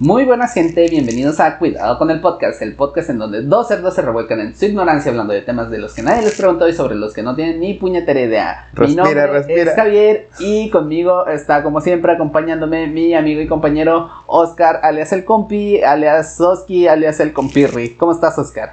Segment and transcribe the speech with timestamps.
[0.00, 3.94] Muy buenas gente, bienvenidos a Cuidado con el podcast, el podcast en donde dos cerdos
[3.94, 6.72] se revuelcan en su ignorancia hablando de temas de los que nadie les preguntó y
[6.72, 8.68] sobre los que no tienen ni puñetera idea.
[8.72, 9.70] Respira, mi nombre respira.
[9.70, 15.24] es Javier y conmigo está como siempre acompañándome mi amigo y compañero Oscar, alias el
[15.24, 17.90] compi, alias Soski, alias el compirri.
[17.90, 18.72] ¿Cómo estás Oscar?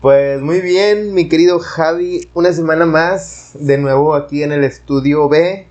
[0.00, 5.28] Pues muy bien, mi querido Javi, una semana más, de nuevo aquí en el estudio
[5.28, 5.68] B,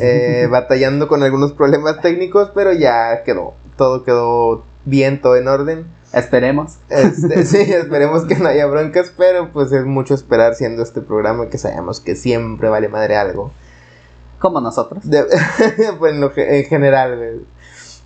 [0.00, 5.86] eh, batallando con algunos problemas técnicos, pero ya quedó, todo quedó bien, todo en orden.
[6.12, 6.76] Esperemos.
[6.88, 11.48] Este, sí, esperemos que no haya broncas, pero pues es mucho esperar siendo este programa
[11.48, 13.50] que sabemos que siempre vale madre algo.
[14.38, 15.08] Como nosotros.
[15.08, 15.26] De-
[15.98, 17.40] bueno, en general.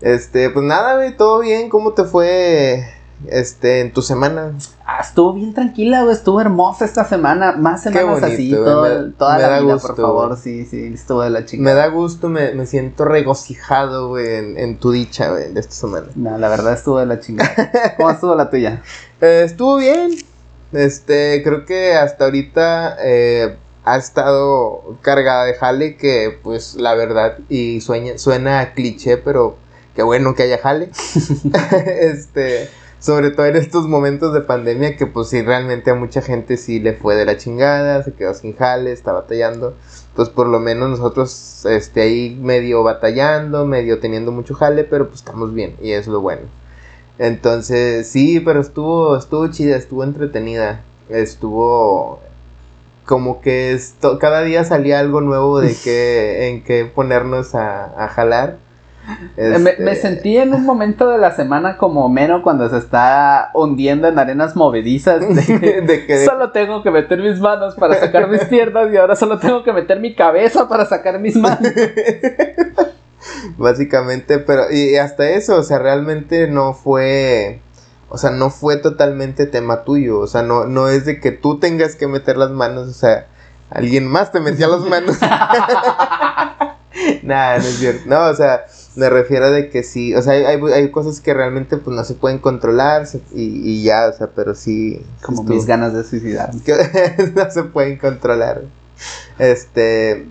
[0.01, 2.85] Este, pues nada, güey, todo bien, ¿cómo te fue
[3.29, 4.53] este en tu semana?
[4.87, 9.13] Ah, estuvo bien tranquila, güey, estuvo hermosa esta semana, más semanas bonito, así, todo me-
[9.13, 10.41] toda me la da vida, gusto, por favor, güey.
[10.41, 11.63] sí, sí, estuvo de la chica.
[11.63, 15.75] Me da gusto, me, me siento regocijado, güey, en, en tu dicha, güey, de esta
[15.75, 16.07] semana.
[16.17, 17.51] No, la verdad estuvo de la chingada.
[17.97, 18.83] ¿Cómo estuvo la tuya?
[19.21, 20.11] Eh, estuvo bien.
[20.73, 27.39] Este, creo que hasta ahorita eh, ha estado cargada de jale, que pues la verdad,
[27.49, 29.57] y sueña, suena a cliché, pero
[29.97, 30.91] qué bueno que haya jale.
[32.01, 32.69] este,
[33.01, 36.79] sobre todo en estos momentos de pandemia, que pues sí, realmente a mucha gente sí
[36.79, 39.75] le fue de la chingada, se quedó sin jale, está batallando.
[40.15, 45.21] Pues por lo menos nosotros, este, ahí medio batallando, medio teniendo mucho jale, pero pues
[45.21, 46.43] estamos bien, y es lo bueno.
[47.19, 50.83] Entonces, sí, pero estuvo, estuvo chida, estuvo entretenida.
[51.11, 52.21] Estuvo
[53.05, 58.09] como que esto, cada día salía algo nuevo de que, en que ponernos a, a
[58.09, 58.59] jalar.
[59.37, 62.79] Eh, Me, Este, me sentí en un momento de la semana como Meno cuando se
[62.79, 65.21] está hundiendo en arenas movedizas.
[65.21, 69.17] de- de que Solo tengo que meter mis manos para sacar mis piernas y ahora
[69.17, 71.61] solo tengo que meter mi cabeza para sacar mis manos.
[73.59, 77.61] básicamente, pero y hasta eso, o sea, realmente no fue,
[78.09, 81.59] o sea, no fue totalmente tema tuyo, o sea, no, no es de que tú
[81.59, 83.27] tengas que meter las manos, o sea,
[83.71, 85.17] alguien más te metía las manos.
[87.23, 88.03] Nah, no es cierto.
[88.07, 88.65] No, o sea,
[88.97, 92.15] me refiero de que sí, o sea, hay, hay, cosas que realmente pues no se
[92.15, 95.05] pueden controlar y, y ya, o sea, pero sí.
[95.23, 96.51] Como mis ganas de suicidar.
[96.65, 98.63] que no se pueden controlar.
[99.39, 100.27] Este,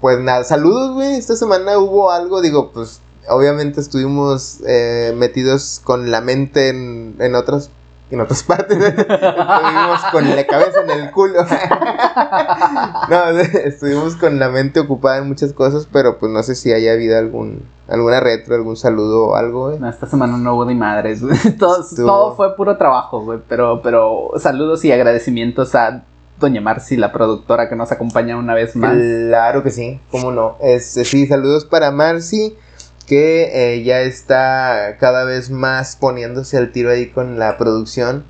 [0.00, 1.16] pues nada, saludos, güey.
[1.16, 7.34] Esta semana hubo algo, digo, pues obviamente estuvimos eh, metidos con la mente en, en
[7.34, 7.70] otras
[8.10, 8.78] en otras partes.
[8.78, 11.44] estuvimos con la cabeza en el culo.
[13.10, 16.92] no, estuvimos con la mente ocupada en muchas cosas, pero pues no sé si haya
[16.92, 19.78] habido algún alguna retro, algún saludo o algo, güey.
[19.78, 21.36] No, esta semana no hubo ni madres, güey.
[21.58, 23.40] Todo, todo fue puro trabajo, güey.
[23.48, 26.04] Pero, pero saludos y agradecimientos a
[26.38, 28.94] Doña Marcy, la productora que nos acompaña una vez más.
[28.94, 30.56] Claro que sí, cómo no.
[30.60, 32.54] Este, sí, saludos para Marcy,
[33.06, 38.24] que eh, ya está cada vez más poniéndose al tiro ahí con la producción.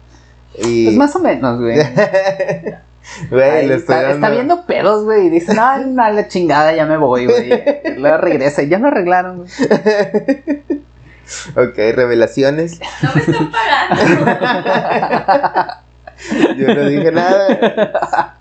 [0.56, 0.86] Y...
[0.86, 1.78] Pues más o menos, güey.
[3.30, 6.28] Güey, Ay, le estoy está, dando- está viendo pedos, güey, y dice, no, no, la
[6.28, 7.50] chingada, ya me voy, güey.
[7.98, 9.50] Luego regresa, y ya lo arreglaron, güey.
[11.56, 12.80] ok, revelaciones.
[13.02, 14.24] No me están pagando.
[16.56, 18.37] Yo no dije nada.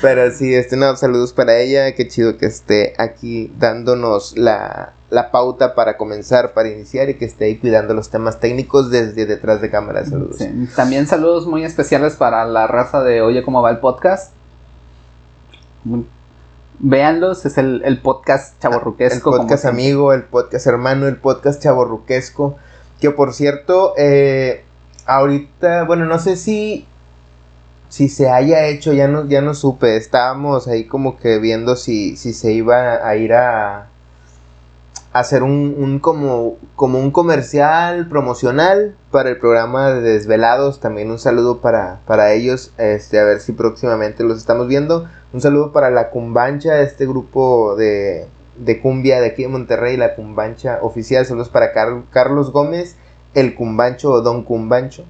[0.00, 1.94] Pero sí, este, no, saludos para ella.
[1.94, 7.24] Qué chido que esté aquí dándonos la, la pauta para comenzar, para iniciar y que
[7.24, 10.04] esté ahí cuidando los temas técnicos desde detrás de cámara.
[10.04, 10.36] Saludos.
[10.38, 14.32] Sí, También saludos muy especiales para la raza de Oye cómo va el podcast.
[16.80, 19.30] Véanlos, es el, el podcast El chaborruquesco.
[19.30, 22.56] como podcast amigo, el podcast hermano, el podcast chaborruquesco.
[23.00, 24.64] Que por cierto, eh,
[25.06, 26.86] ahorita, bueno, no sé si,
[27.88, 29.96] si se haya hecho, ya no, ya no supe.
[29.96, 33.88] Estábamos ahí como que viendo si, si se iba a ir a,
[35.12, 40.80] hacer un, un como, como un comercial promocional para el programa de Desvelados.
[40.80, 45.08] También un saludo para, para ellos, este, a ver si próximamente los estamos viendo.
[45.32, 48.26] Un saludo para la Cumbancha, este grupo de,
[48.58, 51.24] de cumbia de aquí de Monterrey, la Cumbancha oficial.
[51.26, 52.96] Saludos para Car- Carlos Gómez,
[53.34, 55.04] el Cumbancho o Don Cumbancho.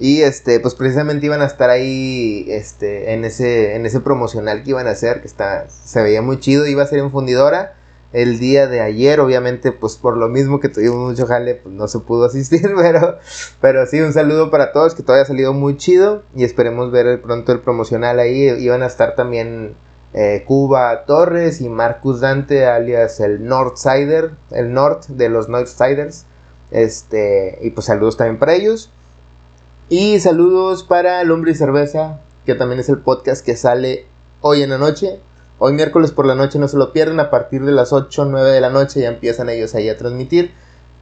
[0.00, 4.70] Y este, pues precisamente iban a estar ahí este, en, ese, en ese promocional que
[4.70, 7.74] iban a hacer, que está, se veía muy chido, iba a ser en fundidora
[8.12, 11.86] el día de ayer, obviamente, pues por lo mismo que tuvimos mucho jale, pues no
[11.86, 13.18] se pudo asistir, pero,
[13.60, 17.20] pero sí, un saludo para todos, que todo haya salido muy chido y esperemos ver
[17.22, 18.48] pronto el promocional ahí.
[18.58, 19.74] Iban a estar también
[20.12, 26.26] eh, Cuba Torres y Marcus Dante, alias el Northsider, el North de los Northsiders.
[26.70, 28.90] Este, y pues saludos también para ellos.
[29.92, 34.06] Y saludos para El Hombre y Cerveza, que también es el podcast que sale
[34.40, 35.18] hoy en la noche.
[35.58, 38.24] Hoy miércoles por la noche no se lo pierden, a partir de las 8 o
[38.26, 40.52] 9 de la noche ya empiezan ellos ahí a transmitir.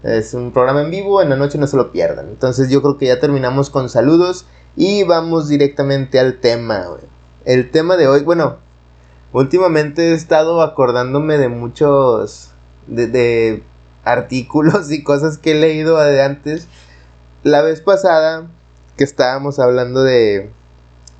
[0.02, 2.30] Es un programa en vivo, en la noche no se lo pierdan.
[2.30, 7.02] Entonces yo creo que ya terminamos con saludos y vamos directamente al tema, güey.
[7.44, 8.56] El tema de hoy, bueno,
[9.34, 12.52] últimamente he estado acordándome de muchos,
[12.86, 13.62] de, de
[14.04, 16.68] artículos y cosas que he leído de antes.
[17.42, 18.48] La vez pasada
[18.98, 20.50] que estábamos hablando de,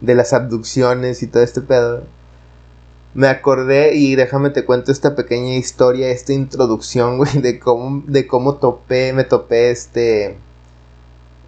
[0.03, 2.03] de las abducciones y todo este pedo
[3.15, 8.27] me acordé y déjame te cuento esta pequeña historia, esta introducción, güey, de cómo, de
[8.27, 10.39] cómo topé, me topé este,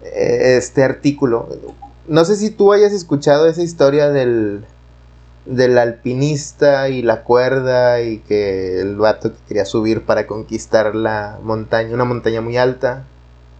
[0.03, 1.47] este artículo.
[2.07, 4.65] No sé si tú hayas escuchado esa historia del,
[5.45, 11.39] del alpinista y la cuerda y que el vato que quería subir para conquistar la
[11.41, 13.05] montaña, una montaña muy alta.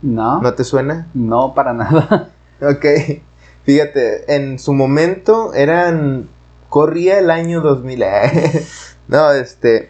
[0.01, 0.41] No.
[0.41, 1.07] ¿No te suena?
[1.13, 2.31] No, para nada.
[2.61, 2.85] Ok.
[3.63, 6.29] Fíjate, en su momento eran
[6.69, 8.01] corría el año 2000.
[8.03, 8.65] Eh.
[9.07, 9.89] no, este.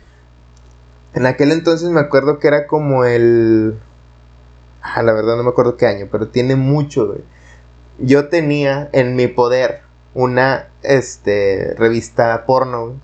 [1.13, 3.77] En aquel entonces me acuerdo que era como el.
[4.81, 7.21] Ah, la verdad no me acuerdo qué año, pero tiene mucho, güey.
[7.99, 9.81] Yo tenía en mi poder
[10.13, 12.95] una este, revista porno, güey.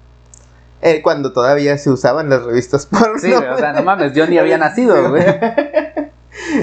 [0.81, 3.19] Eh, cuando todavía se usaban las revistas porno.
[3.19, 5.23] Sí, o sea, no mames, yo ni había nacido, güey.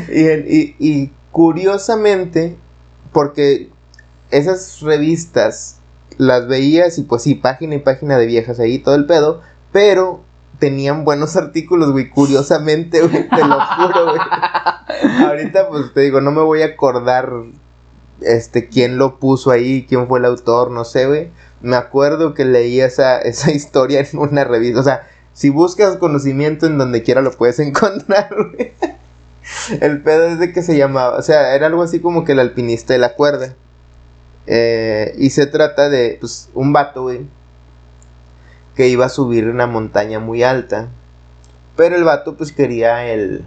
[0.08, 2.56] y, y, y curiosamente,
[3.14, 3.70] porque
[4.30, 5.78] esas revistas
[6.18, 9.40] las veías y pues sí, página y página de viejas ahí, todo el pedo,
[9.72, 10.20] pero
[10.58, 14.20] tenían buenos artículos, güey, curiosamente, güey, te lo juro, güey.
[15.26, 17.30] Ahorita pues te digo, no me voy a acordar
[18.20, 21.30] este quién lo puso ahí, quién fue el autor, no sé, güey.
[21.62, 26.66] Me acuerdo que leí esa, esa historia en una revista, o sea, si buscas conocimiento
[26.66, 28.72] en donde quiera lo puedes encontrar, güey.
[29.80, 32.40] El pedo es de que se llamaba, o sea, era algo así como que el
[32.40, 33.54] alpinista de la cuerda.
[34.46, 37.26] Eh, y se trata de pues, un vato, güey,
[38.76, 40.88] que iba a subir una montaña muy alta.
[41.76, 43.44] Pero el vato pues quería el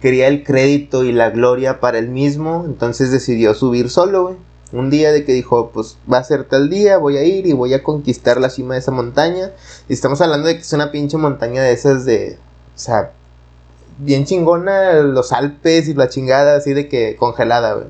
[0.00, 4.36] quería el crédito y la gloria para él mismo, entonces decidió subir solo, güey.
[4.72, 7.52] Un día de que dijo, pues va a ser tal día, voy a ir y
[7.52, 9.50] voy a conquistar la cima de esa montaña.
[9.88, 12.38] Y estamos hablando de que es una pinche montaña de esas de,
[12.76, 13.10] o sea,
[13.98, 17.88] bien chingona los Alpes y la chingada así de que congelada, güey.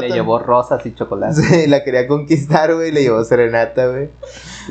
[0.00, 1.40] le llevó rosas y chocolate.
[1.42, 4.08] Sí, la quería conquistar, güey, le llevó serenata, güey.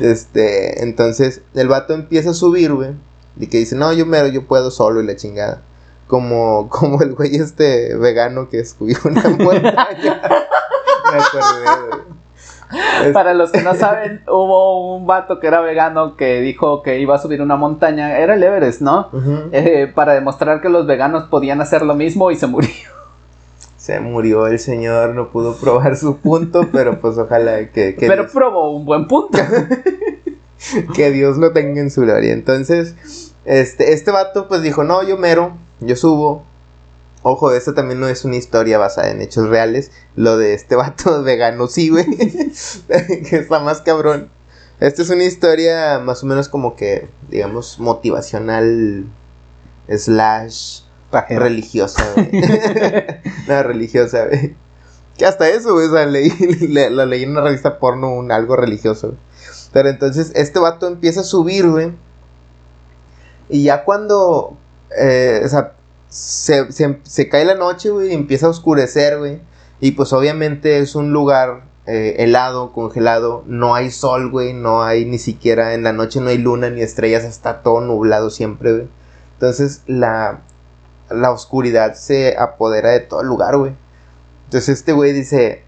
[0.00, 2.90] Este, entonces el vato empieza a subir, güey,
[3.38, 5.62] y que dice, "No, yo mero, yo puedo solo" y la chingada.
[6.06, 10.20] Como como el güey este vegano que subió una montaña.
[11.12, 12.15] Me acordé, güey.
[13.12, 17.14] Para los que no saben, hubo un vato que era vegano que dijo que iba
[17.14, 19.10] a subir una montaña, era el Everest, ¿no?
[19.52, 22.70] Eh, para demostrar que los veganos podían hacer lo mismo y se murió.
[23.76, 27.94] Se murió el señor, no pudo probar su punto, pero pues ojalá que...
[27.98, 29.38] pero probó un buen punto.
[30.94, 32.32] que Dios lo tenga en su gloria.
[32.32, 32.96] Entonces,
[33.44, 36.42] este, este vato pues dijo, no, yo mero, yo subo,
[37.28, 39.90] Ojo, esto también no es una historia basada en hechos reales.
[40.14, 42.06] Lo de este vato vegano, sí, güey.
[42.86, 44.30] que está más cabrón.
[44.78, 49.06] Esta es una historia más o menos como que, digamos, motivacional
[49.88, 50.82] slash
[51.28, 52.30] religiosa, güey.
[53.48, 54.54] no, religiosa, güey.
[55.18, 55.88] Que hasta eso, güey.
[55.88, 56.30] O sea, leí,
[56.68, 59.16] lo leí en una revista porno, un algo religioso.
[59.72, 61.92] Pero entonces este vato empieza a subir, güey.
[63.48, 64.56] Y ya cuando...
[64.96, 65.72] Eh, o sea,
[66.08, 66.68] se,
[67.02, 69.40] se, cae la noche, güey, y empieza a oscurecer, güey.
[69.80, 75.04] Y pues obviamente es un lugar eh, helado, congelado, no hay sol, güey, no hay
[75.04, 78.88] ni siquiera en la noche no hay luna ni estrellas, está todo nublado siempre, güey.
[79.34, 80.40] Entonces la,
[81.10, 83.74] la oscuridad se apodera de todo el lugar, güey.
[84.46, 85.62] Entonces este güey dice,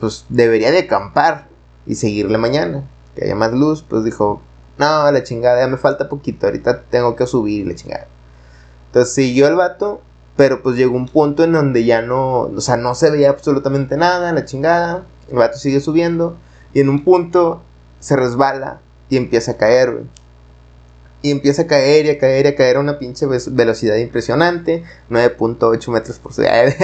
[0.00, 1.48] pues debería de acampar
[1.86, 4.40] y seguirle mañana, que haya más luz, pues dijo,
[4.78, 8.06] no, la chingada, ya me falta poquito, ahorita tengo que subir la chingada.
[8.92, 10.02] Entonces siguió el vato,
[10.36, 13.96] pero pues llegó un punto en donde ya no, o sea, no se veía absolutamente
[13.96, 15.04] nada, la chingada.
[15.30, 16.36] El vato sigue subiendo
[16.74, 17.62] y en un punto
[18.00, 20.04] se resbala y empieza a caer, güey.
[21.22, 24.84] Y empieza a caer y a caer y a caer a una pinche velocidad impresionante,
[25.08, 26.52] 9.8 metros por segundo.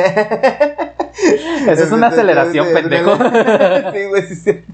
[1.68, 3.16] Esa es una aceleración, pendejo.
[3.92, 4.64] sí, güey, sí,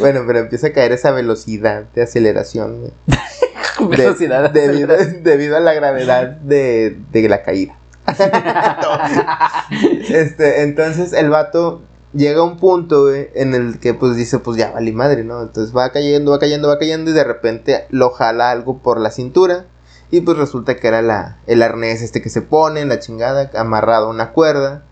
[0.00, 2.92] Bueno, pero empieza a caer esa velocidad de aceleración, güey.
[3.88, 4.50] velocidad.
[4.50, 7.76] debido, a la gravedad de, la caída.
[10.08, 14.72] este, entonces el vato llega a un punto, en el que pues dice, pues ya
[14.72, 15.42] vale madre, ¿no?
[15.42, 19.10] Entonces va cayendo, va cayendo, va cayendo y de repente lo jala algo por la
[19.10, 19.66] cintura
[20.10, 24.06] y pues resulta que era la, el arnés este que se pone, la chingada, amarrado
[24.06, 24.84] a una cuerda,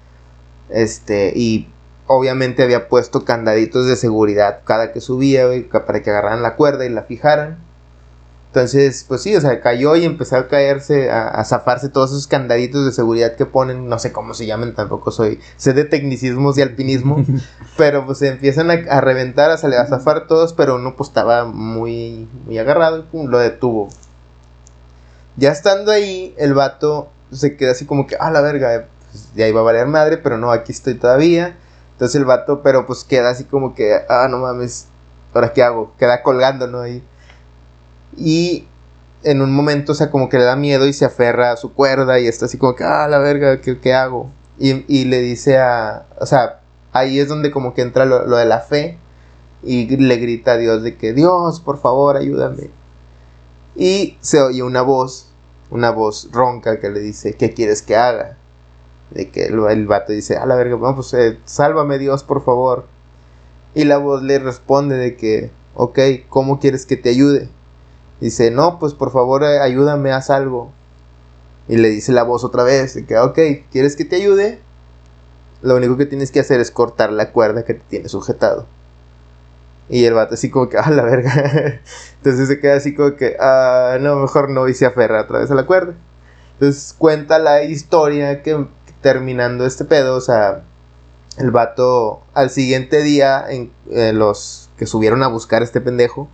[0.69, 1.69] este, y
[2.07, 6.89] obviamente había puesto candaditos de seguridad cada que subía, para que agarraran la cuerda y
[6.89, 7.59] la fijaran.
[8.53, 12.85] Entonces, pues sí, o sea, cayó y empezó a caerse, a, zafarse todos esos candaditos
[12.85, 16.61] de seguridad que ponen, no sé cómo se llaman, tampoco soy, sé de tecnicismos y
[16.61, 17.25] alpinismo,
[17.79, 21.47] pero pues se empiezan a, reventar, a, salir, a zafar todos, pero uno pues estaba
[21.47, 23.89] muy, muy agarrado y pum, lo detuvo.
[25.37, 29.49] Ya estando ahí, el vato se queda así como que, ah, la verga, pues, ya
[29.49, 31.57] iba a valer madre, pero no, aquí estoy todavía.
[31.93, 34.89] Entonces el vato, pero pues queda así como que, ah, no mames,
[35.33, 35.95] ¿ahora qué hago?
[35.99, 36.83] Queda colgando, ¿no?
[36.83, 37.03] Ahí.
[38.17, 38.67] Y
[39.25, 41.73] en un momento, o sea, como que le da miedo y se aferra a su
[41.73, 44.31] cuerda y está así como que, ah, la verga, ¿qué, hago?
[44.59, 46.61] Y, le dice a, o sea,
[46.93, 48.99] ahí es donde como que entra lo, de la fe
[49.63, 52.71] y le grita a Dios de que, Dios, por favor, ayúdame.
[53.75, 55.29] Y se oye una voz,
[55.71, 58.37] una voz ronca que le dice, ¿qué quieres que haga?
[59.11, 62.45] De que el, el vato dice, a la verga, vamos, pues eh, sálvame Dios, por
[62.45, 62.87] favor.
[63.75, 67.49] Y la voz le responde de que, ok, ¿cómo quieres que te ayude?
[68.23, 70.71] Dice, no, pues por favor eh, ayúdame, haz algo.
[71.67, 73.39] Y le dice la voz otra vez, que, ok,
[73.73, 74.61] ¿quieres que te ayude?
[75.61, 78.67] Lo único que tienes que hacer es cortar la cuerda que te tiene sujetado.
[79.89, 81.33] Y el vato así como que, ah, la verga.
[82.19, 85.51] Entonces se queda así como que, ah, no, mejor no, y se aferra otra vez
[85.51, 85.95] a la cuerda.
[86.53, 88.67] Entonces cuenta la historia que
[89.01, 90.63] terminando este pedo, o sea,
[91.39, 96.29] el vato al siguiente día, en, eh, los que subieron a buscar a este pendejo,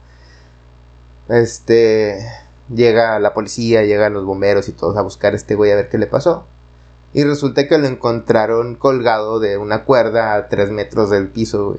[1.28, 2.26] este,
[2.74, 5.88] llega la policía, llegan los bomberos y todos a buscar a este güey a ver
[5.88, 6.46] qué le pasó.
[7.12, 11.78] Y resulta que lo encontraron colgado de una cuerda a tres metros del piso.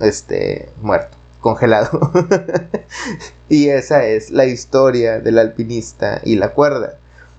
[0.00, 2.10] Este, muerto, congelado.
[3.48, 6.98] y esa es la historia del alpinista y la cuerda.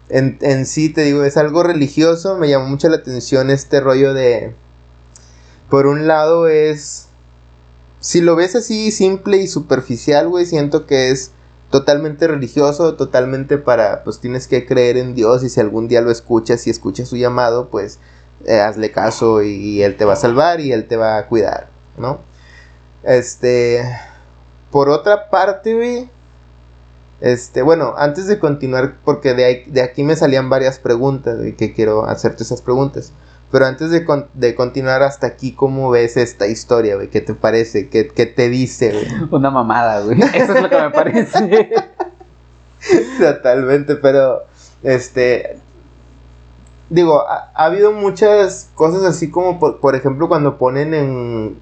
[0.09, 2.37] En, en sí, te digo, es algo religioso.
[2.37, 4.53] Me llamó mucho la atención este rollo de...
[5.69, 7.04] Por un lado es
[8.05, 11.31] si lo ves así simple y superficial, güey, siento que es
[11.71, 16.11] totalmente religioso, totalmente para, pues tienes que creer en Dios y si algún día lo
[16.11, 17.97] escuchas y escuchas su llamado, pues
[18.45, 21.67] eh, hazle caso y, Él te va a salvar y Él te va a cuidar,
[21.97, 22.19] ¿no?
[23.01, 23.83] Este,
[24.69, 26.07] por otra parte, güey,
[27.21, 31.73] este, bueno, antes de continuar, porque de, de aquí me salían varias preguntas, y que
[31.73, 33.13] quiero hacerte esas preguntas.
[33.51, 37.09] Pero antes de, de, continuar hasta aquí, ¿cómo ves esta historia, güey?
[37.09, 37.89] ¿Qué te parece?
[37.89, 39.29] ¿Qué, qué te dice, güey?
[39.31, 40.21] Una mamada, güey.
[40.33, 41.69] Eso es lo que me parece.
[43.19, 44.43] Totalmente, pero,
[44.83, 45.59] este...
[46.89, 51.59] Digo, ha, habido muchas cosas así como, por, por ejemplo, cuando ponen en...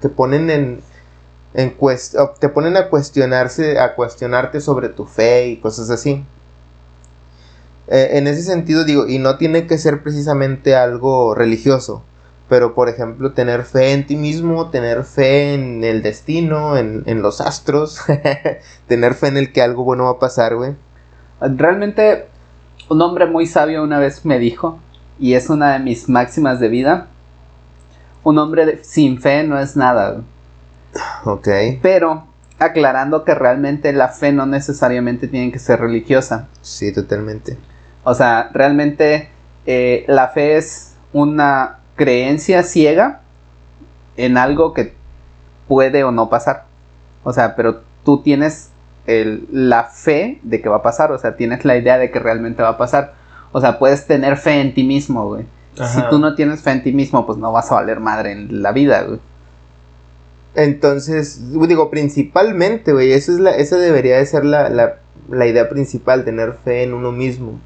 [0.00, 0.80] Que ponen en...
[1.54, 1.76] en
[2.38, 6.24] te ponen a cuestionarse, a cuestionarte sobre tu fe y cosas así.
[7.88, 12.02] Eh, en ese sentido digo, y no tiene que ser precisamente algo religioso,
[12.48, 17.40] pero por ejemplo tener fe en ti mismo, tener fe en el destino, en, los
[17.40, 18.00] astros,
[18.88, 20.74] tener fe en el que algo bueno va a pasar, güey.
[21.40, 22.26] Realmente
[22.88, 24.78] un hombre muy sabio una vez me dijo,
[25.18, 27.08] y es una de mis máximas de vida,
[28.22, 30.22] un hombre sin fe no es nada.
[31.24, 31.48] Ok.
[31.82, 32.24] Pero
[32.58, 36.48] aclarando que realmente la fe no necesariamente tiene que ser religiosa.
[36.62, 37.58] Sí, totalmente.
[38.04, 39.30] O sea, realmente
[39.66, 43.22] eh, la fe es una creencia ciega
[44.16, 44.94] en algo que
[45.66, 46.64] puede o no pasar.
[47.24, 48.70] O sea, pero tú tienes
[49.06, 52.62] la fe de que va a pasar, o sea, tienes la idea de que realmente
[52.62, 53.14] va a pasar.
[53.52, 55.44] O sea, puedes tener fe en ti mismo, güey.
[55.74, 58.62] Si tú no tienes fe en ti mismo, pues no vas a valer madre en
[58.62, 59.18] la vida, güey.
[60.54, 64.96] Entonces, digo, principalmente, güey, esa, es la, esa debería de ser la, la,
[65.28, 67.58] la idea principal, tener fe en uno mismo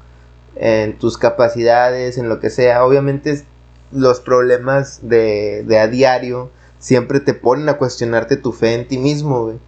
[0.55, 2.85] en tus capacidades, en lo que sea.
[2.85, 3.43] Obviamente
[3.91, 8.97] los problemas de, de a diario siempre te ponen a cuestionarte tu fe en ti
[8.97, 9.59] mismo, güey.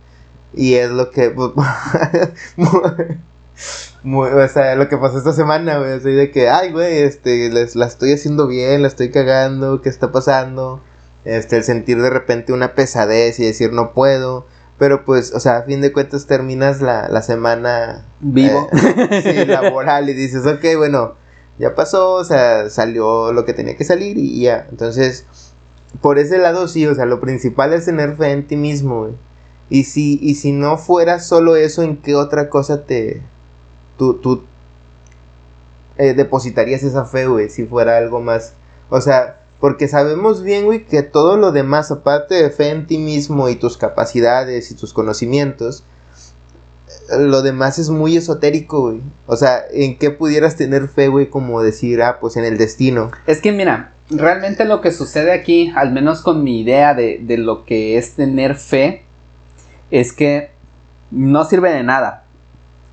[0.54, 1.34] Y es lo que...
[4.04, 5.92] Pues, o sea, lo que pasó esta semana, güey.
[5.94, 9.90] Así de que, ay, güey, este, les, la estoy haciendo bien, la estoy cagando, ¿qué
[9.90, 10.82] está pasando?
[11.24, 14.48] Este, el sentir de repente una pesadez y decir no puedo.
[14.82, 19.46] Pero pues, o sea, a fin de cuentas terminas la, la semana vivo, eh, sí,
[19.46, 21.14] laboral y dices, ok, bueno,
[21.60, 24.66] ya pasó, o sea, salió lo que tenía que salir y ya.
[24.72, 25.28] Entonces,
[26.02, 29.14] por ese lado sí, o sea, lo principal es tener fe en ti mismo, güey.
[29.70, 33.22] Y si, y si no fuera solo eso, ¿en qué otra cosa te...
[34.00, 34.46] tú, tú
[35.98, 37.52] eh, depositarías esa fe, güey?
[37.52, 38.56] Si fuera algo más...
[38.90, 42.98] O sea, porque sabemos bien, güey, que todo lo demás, aparte de fe en ti
[42.98, 45.84] mismo y tus capacidades y tus conocimientos,
[47.18, 49.02] lo demás es muy esotérico, güey.
[49.28, 51.30] O sea, ¿en qué pudieras tener fe, güey?
[51.30, 53.12] Como decir, ah, pues en el destino.
[53.28, 57.38] Es que mira, realmente lo que sucede aquí, al menos con mi idea de, de
[57.38, 59.04] lo que es tener fe,
[59.90, 60.52] es que
[61.12, 62.24] no sirve de nada.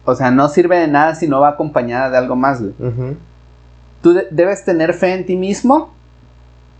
[0.05, 2.73] O sea, no sirve de nada si no va acompañada de algo más, güey.
[4.03, 5.95] Tú de- debes tener fe en ti mismo,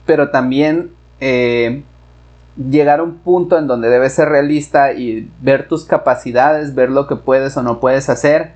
[0.09, 1.83] pero también eh,
[2.57, 7.07] llegar a un punto en donde debes ser realista y ver tus capacidades, ver lo
[7.07, 8.53] que puedes o no puedes hacer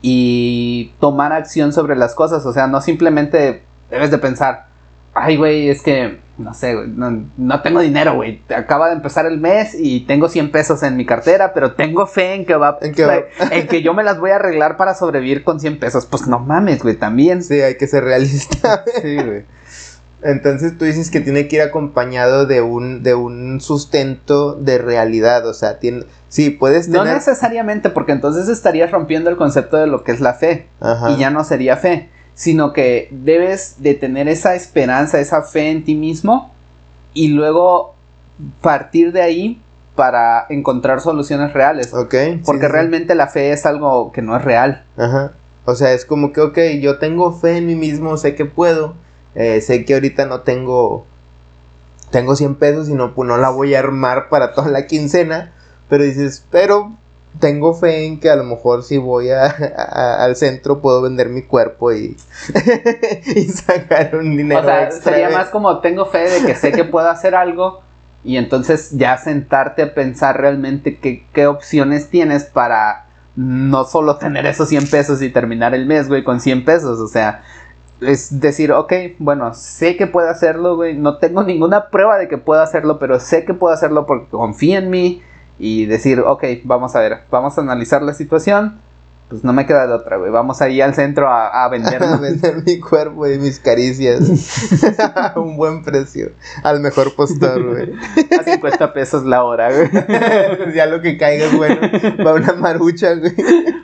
[0.00, 2.46] y tomar acción sobre las cosas.
[2.46, 4.66] O sea, no simplemente debes de pensar,
[5.12, 8.40] ay, güey, es que, no sé, güey, no, no tengo dinero, güey.
[8.56, 12.34] Acaba de empezar el mes y tengo 100 pesos en mi cartera, pero tengo fe
[12.34, 14.94] en que va, En que va- en que yo me las voy a arreglar para
[14.94, 16.06] sobrevivir con 100 pesos.
[16.06, 17.42] Pues no mames, güey, también.
[17.42, 18.84] Sí, hay que ser realista.
[19.02, 19.44] Sí, güey.
[20.24, 25.46] Entonces tú dices que tiene que ir acompañado de un, de un sustento de realidad.
[25.48, 26.04] O sea, tiene.
[26.28, 27.14] Sí, puedes No tener.
[27.16, 31.10] necesariamente, porque entonces estarías rompiendo el concepto de lo que es la fe Ajá.
[31.10, 35.84] y ya no sería fe, sino que debes de tener esa esperanza, esa fe en
[35.84, 36.52] ti mismo
[37.12, 37.94] y luego
[38.62, 39.60] partir de ahí
[39.94, 42.14] para encontrar soluciones reales, Ok.
[42.46, 42.72] porque sí, sí.
[42.72, 44.84] realmente la fe es algo que no es real.
[44.96, 45.32] Ajá.
[45.66, 48.94] O sea, es como que, ok, yo tengo fe en mí mismo, sé que puedo.
[49.34, 51.06] Eh, sé que ahorita no tengo.
[52.10, 55.52] Tengo 100 pesos y no, pues no la voy a armar para toda la quincena.
[55.88, 56.92] Pero dices, pero
[57.40, 61.30] tengo fe en que a lo mejor si voy a, a- al centro puedo vender
[61.30, 62.16] mi cuerpo y,
[63.34, 65.12] y sacar un dinero o sea, extra.
[65.12, 67.80] sería más como tengo fe de que sé que puedo hacer algo
[68.22, 74.44] y entonces ya sentarte a pensar realmente qué, qué opciones tienes para no solo tener
[74.44, 77.42] esos 100 pesos y terminar el mes, güey, con 100 pesos, o sea,
[78.06, 82.38] es decir, ok, bueno, sé que puedo hacerlo, güey, no tengo ninguna prueba de que
[82.38, 85.22] puedo hacerlo, pero sé que puedo hacerlo porque confío en mí
[85.58, 88.80] y decir, ok, vamos a ver, vamos a analizar la situación,
[89.32, 92.62] pues no me queda de otra, güey, vamos ahí al centro a, a a vender
[92.66, 94.20] mi cuerpo y mis caricias
[95.00, 96.30] a un buen precio
[96.62, 97.92] al mejor postor, güey.
[98.38, 99.90] a 50 pesos la hora, güey.
[100.74, 101.80] ya lo que caiga es bueno.
[102.24, 103.34] Va una marucha, güey.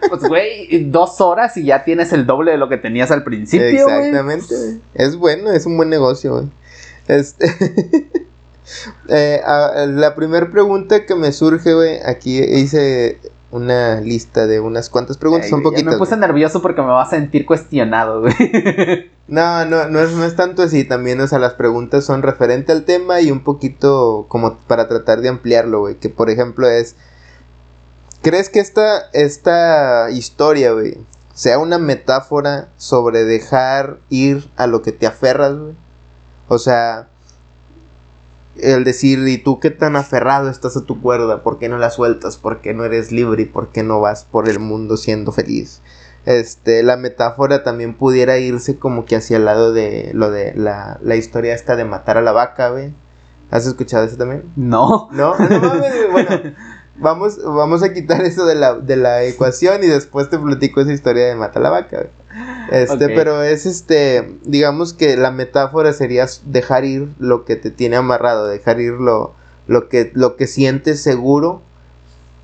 [0.09, 3.85] Pues, güey, dos horas y ya tienes el doble de lo que tenías al principio,
[3.87, 3.97] güey.
[4.09, 4.55] Exactamente.
[4.55, 4.81] güey.
[4.95, 6.49] Es bueno, es un buen negocio, güey.
[7.09, 7.47] Este.
[9.09, 13.19] eh, a- la primera pregunta que me surge, güey, aquí hice
[13.51, 15.95] una lista de unas cuantas preguntas, Ay, son güey, ya poquitas.
[15.95, 16.21] Me puse güey.
[16.21, 18.35] nervioso porque me va a sentir cuestionado, güey.
[19.29, 22.73] No, no, no es, no es tanto así, también, o sea, las preguntas son referente
[22.73, 26.97] al tema y un poquito como para tratar de ampliarlo, güey, que por ejemplo es,
[28.23, 30.97] ¿crees que esta, esta historia, güey,
[31.35, 35.75] sea una metáfora sobre dejar ir a lo que te aferras, güey?
[36.49, 37.09] O sea,
[38.61, 41.43] el decir, ¿y tú qué tan aferrado estás a tu cuerda?
[41.43, 42.37] ¿Por qué no la sueltas?
[42.37, 43.43] ¿Por qué no eres libre?
[43.43, 45.81] ¿Y por qué no vas por el mundo siendo feliz?
[46.27, 50.99] Este, la metáfora también pudiera irse como que hacia el lado de lo de la,
[51.03, 52.93] la historia esta de matar a la vaca, güey.
[53.51, 54.43] ¿Has escuchado eso también?
[54.57, 55.09] No.
[55.11, 56.29] No, no mames, bueno.
[56.99, 60.93] Vamos, vamos a quitar eso de la, de la ecuación y después te platico esa
[60.93, 62.07] historia de matar a la vaca.
[62.71, 67.97] Este, pero es este, digamos que la metáfora sería dejar ir lo que te tiene
[67.97, 69.33] amarrado, dejar ir lo,
[69.67, 71.63] lo que, lo que sientes seguro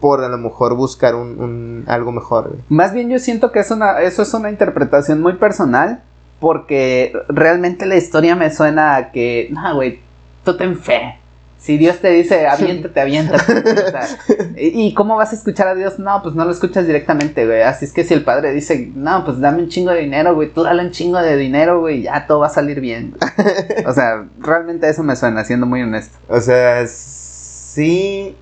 [0.00, 2.60] por a lo mejor buscar un, un algo mejor, güey.
[2.68, 6.02] Más bien yo siento que es una, eso es una interpretación muy personal
[6.40, 10.00] porque realmente la historia me suena a que, no, güey,
[10.44, 11.18] tú ten fe.
[11.64, 13.53] Si Dios te dice, aviéntate, aviéntate.
[13.53, 14.07] o sea,
[14.55, 15.98] ¿y, y cómo vas a escuchar a Dios?
[15.98, 17.62] No, pues no lo escuchas directamente, güey.
[17.62, 20.53] Así es que si el padre dice, no, pues dame un chingo de dinero, güey,
[20.53, 23.14] tú dale un chingo de dinero, güey, ya todo va a salir bien.
[23.87, 26.16] O sea, realmente eso me suena, siendo muy honesto.
[26.29, 28.37] O sea, sí.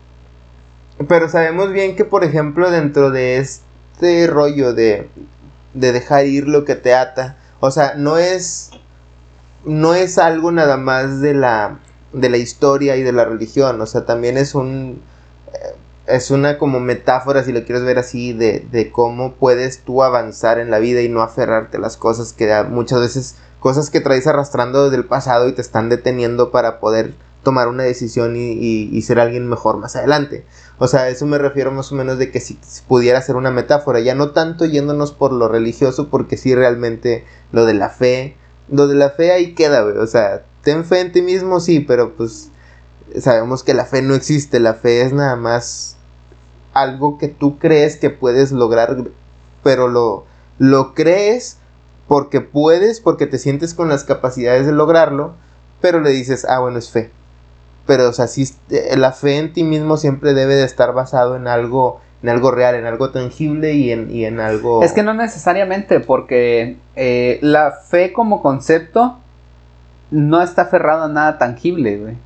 [1.09, 5.09] Pero sabemos bien que, por ejemplo, dentro de este rollo de,
[5.75, 8.71] de dejar ir lo que te ata, o sea, no es.
[9.65, 11.79] No es algo nada más de la,
[12.13, 15.03] de la historia y de la religión, o sea, también es un.
[15.55, 20.03] eh, Es una como metáfora, si lo quieres ver así, de, de cómo puedes tú
[20.03, 24.01] avanzar en la vida y no aferrarte a las cosas que muchas veces, cosas que
[24.01, 28.53] traes arrastrando desde el pasado y te están deteniendo para poder tomar una decisión y,
[28.53, 30.45] y- ser alguien mejor más adelante.
[30.79, 34.01] O sea, eso me refiero más o menos de que si pudiera ser una metáfora,
[34.01, 38.37] ya no tanto yéndonos por lo religioso, porque sí realmente lo de la fe,
[38.69, 39.97] lo de la fe ahí queda, güey.
[39.99, 42.51] O sea, ten fe en ti mismo, sí, pero pues
[43.21, 45.97] sabemos que la fe no existe, la fe es nada más
[46.73, 48.97] algo que tú crees que puedes lograr,
[49.63, 50.25] pero lo,
[50.59, 51.59] lo crees
[52.09, 55.35] porque puedes, porque te sientes con las capacidades de lograrlo,
[55.81, 57.11] pero le dices, ah, bueno, es fe.
[57.87, 58.27] Pero, o sea,
[58.71, 62.51] eh, la fe en ti mismo siempre debe de estar basado en algo, en algo
[62.51, 64.83] real, en algo tangible y en, y en algo...
[64.83, 69.19] Es que no necesariamente, porque eh, la fe como concepto
[70.13, 72.17] no está aferrado a nada tangible, güey.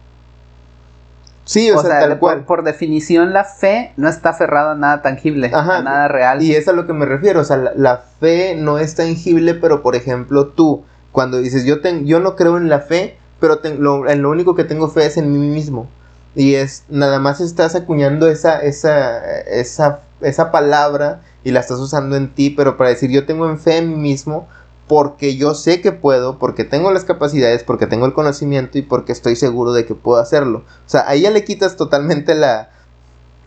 [1.44, 2.44] Sí, o, sea, tal por, cual.
[2.44, 6.42] por definición la fe no está aferrada a nada tangible, Ajá, a nada real.
[6.42, 9.54] Y es a lo que me refiero, o sea, la, la fe no es tangible,
[9.54, 13.60] pero por ejemplo tú, cuando dices yo, ten- yo no creo en la fe, pero
[13.78, 15.88] lo, en lo único que tengo fe es en mí mismo.
[16.34, 22.16] Y es, nada más estás acuñando esa, esa, esa, esa palabra y la estás usando
[22.16, 24.48] en ti, pero para decir yo tengo en fe en mí mismo
[24.88, 29.12] porque yo sé que puedo, porque tengo las capacidades, porque tengo el conocimiento y porque
[29.12, 30.58] estoy seguro de que puedo hacerlo.
[30.58, 32.70] O sea, ahí ya le quitas totalmente la,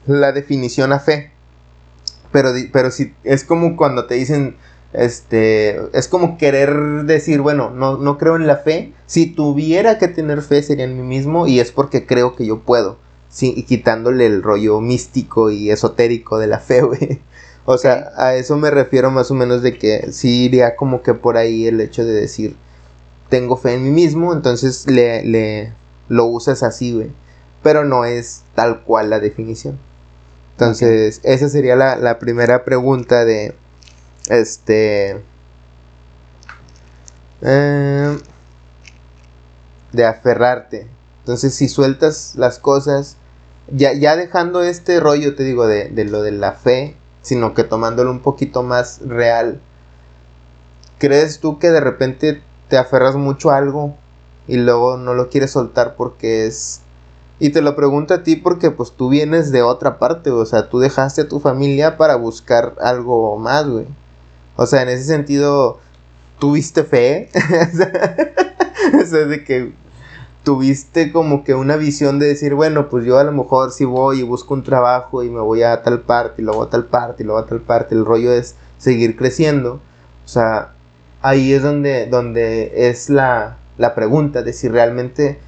[0.05, 1.31] la definición a fe.
[2.31, 4.57] Pero, pero si es como cuando te dicen,
[4.93, 8.93] este, es como querer decir, bueno, no, no creo en la fe.
[9.05, 12.59] Si tuviera que tener fe sería en mí mismo y es porque creo que yo
[12.59, 12.97] puedo.
[13.29, 17.21] Sí, y quitándole el rollo místico y esotérico de la fe, güey.
[17.71, 21.13] O sea, a eso me refiero más o menos de que sí iría como que
[21.13, 22.55] por ahí el hecho de decir,
[23.29, 25.71] tengo fe en mí mismo, entonces le, le
[26.07, 27.11] lo usas así, güey.
[27.61, 29.77] Pero no es tal cual la definición.
[30.53, 33.53] Entonces, esa sería la, la primera pregunta de,
[34.29, 35.21] este,
[37.43, 38.17] eh,
[39.91, 40.87] de aferrarte.
[41.19, 43.17] Entonces, si sueltas las cosas,
[43.71, 47.63] ya, ya dejando este rollo, te digo, de, de lo de la fe, sino que
[47.63, 49.59] tomándolo un poquito más real,
[50.97, 53.95] ¿crees tú que de repente te aferras mucho a algo
[54.47, 56.81] y luego no lo quieres soltar porque es...
[57.41, 60.67] Y te lo pregunto a ti porque pues tú vienes de otra parte, o sea,
[60.67, 63.85] tú dejaste a tu familia para buscar algo más, güey.
[64.57, 65.79] O sea, en ese sentido,
[66.37, 67.29] ¿tuviste fe?
[69.01, 69.73] o sea, de que
[70.43, 74.19] tuviste como que una visión de decir, bueno, pues yo a lo mejor si voy
[74.19, 77.23] y busco un trabajo y me voy a tal parte y luego a tal parte
[77.23, 79.79] y luego a tal parte, el rollo es seguir creciendo.
[80.25, 80.69] O sea,
[81.21, 85.39] ahí es donde, donde es la, la pregunta de si realmente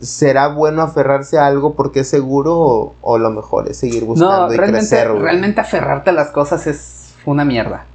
[0.00, 4.48] será bueno aferrarse a algo porque es seguro o, o lo mejor es seguir buscando
[4.48, 5.10] no, y realmente, crecer.
[5.10, 5.22] güey.
[5.22, 7.86] realmente aferrarte a las cosas es una mierda.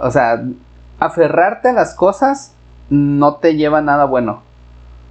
[0.00, 0.42] O sea,
[0.98, 2.52] aferrarte a las cosas
[2.88, 4.42] no te lleva a nada bueno.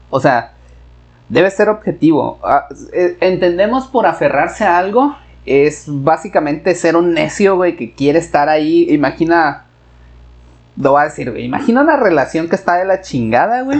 [0.09, 0.53] O sea,
[1.29, 2.39] debe ser objetivo.
[2.43, 8.19] Ah, eh, Entendemos por aferrarse a algo es básicamente ser un necio, güey, que quiere
[8.19, 8.87] estar ahí.
[8.89, 9.65] Imagina,
[10.77, 13.79] lo voy a decir, güey, imagina una relación que está de la chingada, güey.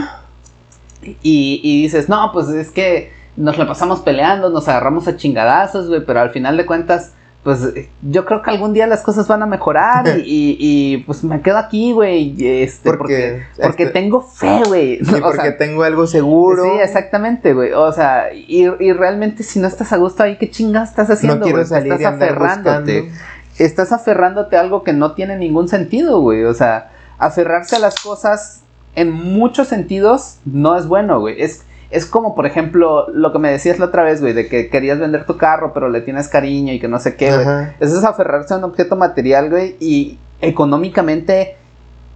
[1.22, 5.88] Y, y dices, no, pues es que nos la pasamos peleando, nos agarramos a chingadazos,
[5.88, 7.72] güey, pero al final de cuentas, pues
[8.02, 11.92] yo creo que algún día las cosas van a mejorar y, pues me quedo aquí,
[11.92, 14.94] güey, este, porque, Porque, porque este, tengo fe, güey.
[15.00, 16.64] y O porque sea, tengo algo seguro.
[16.64, 17.72] Sí, exactamente, güey.
[17.72, 21.38] O sea, y, y realmente si no estás a gusto ahí, ¿qué chingas estás haciendo?
[21.38, 23.00] no quiero salir y estás andar aferrándote.
[23.02, 23.24] buscando.
[23.58, 26.44] Estás aferrándote a algo que no tiene ningún sentido, güey.
[26.44, 28.62] O sea, aferrarse a las cosas
[28.94, 31.40] en muchos sentidos no es bueno, güey.
[31.40, 34.68] Es, es como, por ejemplo, lo que me decías la otra vez, güey, de que
[34.68, 37.46] querías vender tu carro, pero le tienes cariño y que no sé qué, güey.
[37.80, 41.56] Eso es aferrarse a un objeto material, güey, y económicamente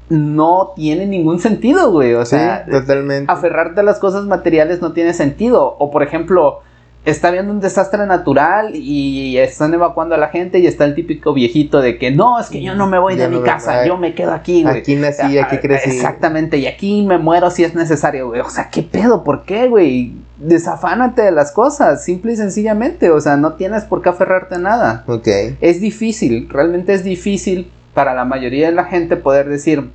[0.09, 2.15] no tiene ningún sentido, güey.
[2.15, 3.33] O Sí, sea, totalmente.
[3.33, 5.77] aferrarte a las cosas materiales no tiene sentido.
[5.79, 6.61] O por ejemplo,
[7.05, 11.35] está habiendo un desastre natural y están evacuando a la gente y está el típico
[11.35, 13.87] viejito de que no, es que yo no me voy de no mi me- casa,
[13.87, 14.79] yo me quedo aquí, güey.
[14.79, 15.91] Aquí nací, aquí Ah, crecí.
[15.91, 18.41] Exactamente, y aquí me muero si es necesario, güey.
[18.41, 19.23] O sea, ¿qué pedo?
[19.23, 20.13] ¿Por qué, güey?
[20.39, 23.11] Desafánate de las cosas, simple y sencillamente.
[23.11, 25.05] O sea, no tienes por qué aferrarte a nada.
[25.07, 25.29] Ok.
[25.61, 29.91] Es difícil, realmente es difícil para la mayoría de la gente poder decir,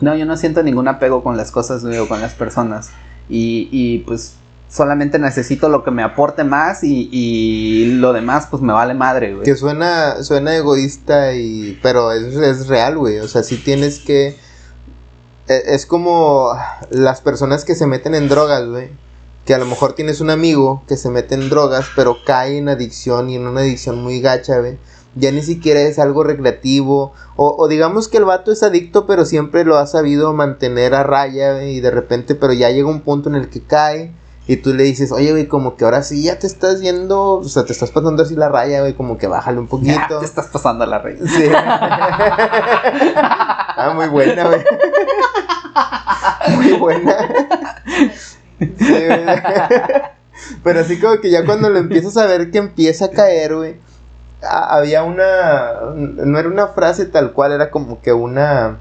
[0.00, 2.90] no, yo no siento ningún apego con las cosas güey, o con las personas.
[3.28, 4.34] Y, y, pues
[4.70, 9.34] solamente necesito lo que me aporte más y, y lo demás pues me vale madre,
[9.34, 9.44] güey.
[9.44, 11.78] Que suena, suena egoísta y...
[11.82, 13.18] Pero es, es real, güey.
[13.18, 14.36] O sea, sí tienes que...
[15.48, 16.52] e- Es como
[16.90, 18.90] las personas que se meten en drogas, güey.
[19.44, 22.68] Que a lo mejor tienes un amigo que se mete en drogas, pero cae en
[22.68, 24.78] adicción y en una adicción muy gacha, güey.
[25.16, 27.12] Ya ni siquiera es algo recreativo.
[27.34, 31.02] O, o digamos que el vato es adicto, pero siempre lo ha sabido mantener a
[31.02, 34.14] raya, güey, Y de repente, pero ya llega un punto en el que cae.
[34.46, 37.44] Y tú le dices, oye, güey, como que ahora sí ya te estás yendo, o
[37.44, 40.18] sea, te estás pasando así la raya, güey, como que bájale un Ya, poquito.
[40.18, 41.20] te estás pasando la reina.
[41.30, 41.44] Sí.
[43.14, 44.60] ah, muy buena, güey.
[46.56, 47.14] Muy buena.
[48.58, 49.24] Sí, güey.
[50.64, 53.76] Pero así como que ya cuando lo empiezas a ver que empieza a caer, güey.
[54.42, 55.72] Había una.
[55.94, 58.78] No era una frase tal cual, era como que una.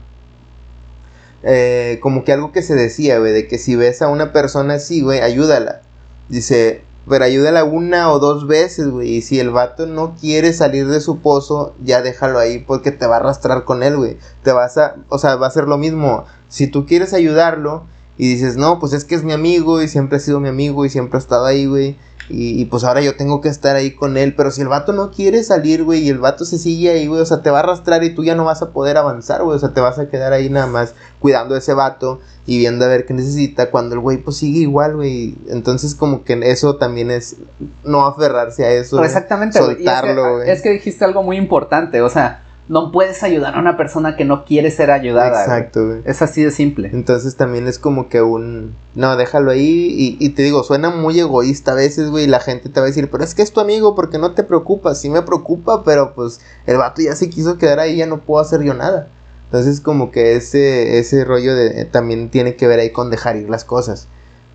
[1.43, 4.75] Eh, como que algo que se decía, güey, de que si ves a una persona
[4.75, 5.82] así, güey, ayúdala.
[6.28, 9.15] Dice, pero ayúdala una o dos veces, güey.
[9.15, 13.08] Y si el vato no quiere salir de su pozo, ya déjalo ahí porque te
[13.08, 14.17] va a arrastrar con él, güey.
[14.43, 16.25] Te vas a, o sea, va a ser lo mismo.
[16.49, 17.86] Si tú quieres ayudarlo
[18.17, 20.86] y dices, no, pues es que es mi amigo y siempre ha sido mi amigo
[20.86, 21.97] y siempre ha estado ahí, güey.
[22.30, 24.36] Y, pues ahora yo tengo que estar ahí con él.
[24.36, 27.22] Pero si el vato no quiere salir, güey, y el vato se sigue ahí, güey,
[27.22, 29.56] o sea, te va a arrastrar y tú ya no vas a poder avanzar, güey.
[29.56, 32.86] O sea, te vas a quedar ahí nada más cuidando a ese vato y viendo
[32.86, 33.72] a ver qué necesita.
[33.72, 35.36] Cuando el güey, pues sigue igual, güey.
[35.48, 37.38] Entonces, como que eso también es
[37.84, 39.04] no aferrarse a eso.
[39.04, 40.50] Exactamente, Soltarlo, güey.
[40.50, 44.26] Es, que dijiste algo muy importante, o sea no puedes ayudar a una persona que
[44.26, 45.42] no quiere ser ayudada.
[45.42, 46.02] Exacto, güey.
[46.06, 46.92] Es así de simple.
[46.94, 48.76] Entonces también es como que un...
[48.94, 52.70] No, déjalo ahí y, te digo, suena muy egoísta a veces, güey, y la gente
[52.70, 54.94] te va a decir, pero es que es tu amigo porque no te preocupa.
[54.94, 58.40] Sí me preocupa, pero pues el vato ya se quiso quedar ahí, ya no puedo
[58.40, 59.08] hacer yo nada.
[59.46, 63.50] Entonces como que ese, ese rollo de, también tiene que ver ahí con dejar ir
[63.50, 64.08] las cosas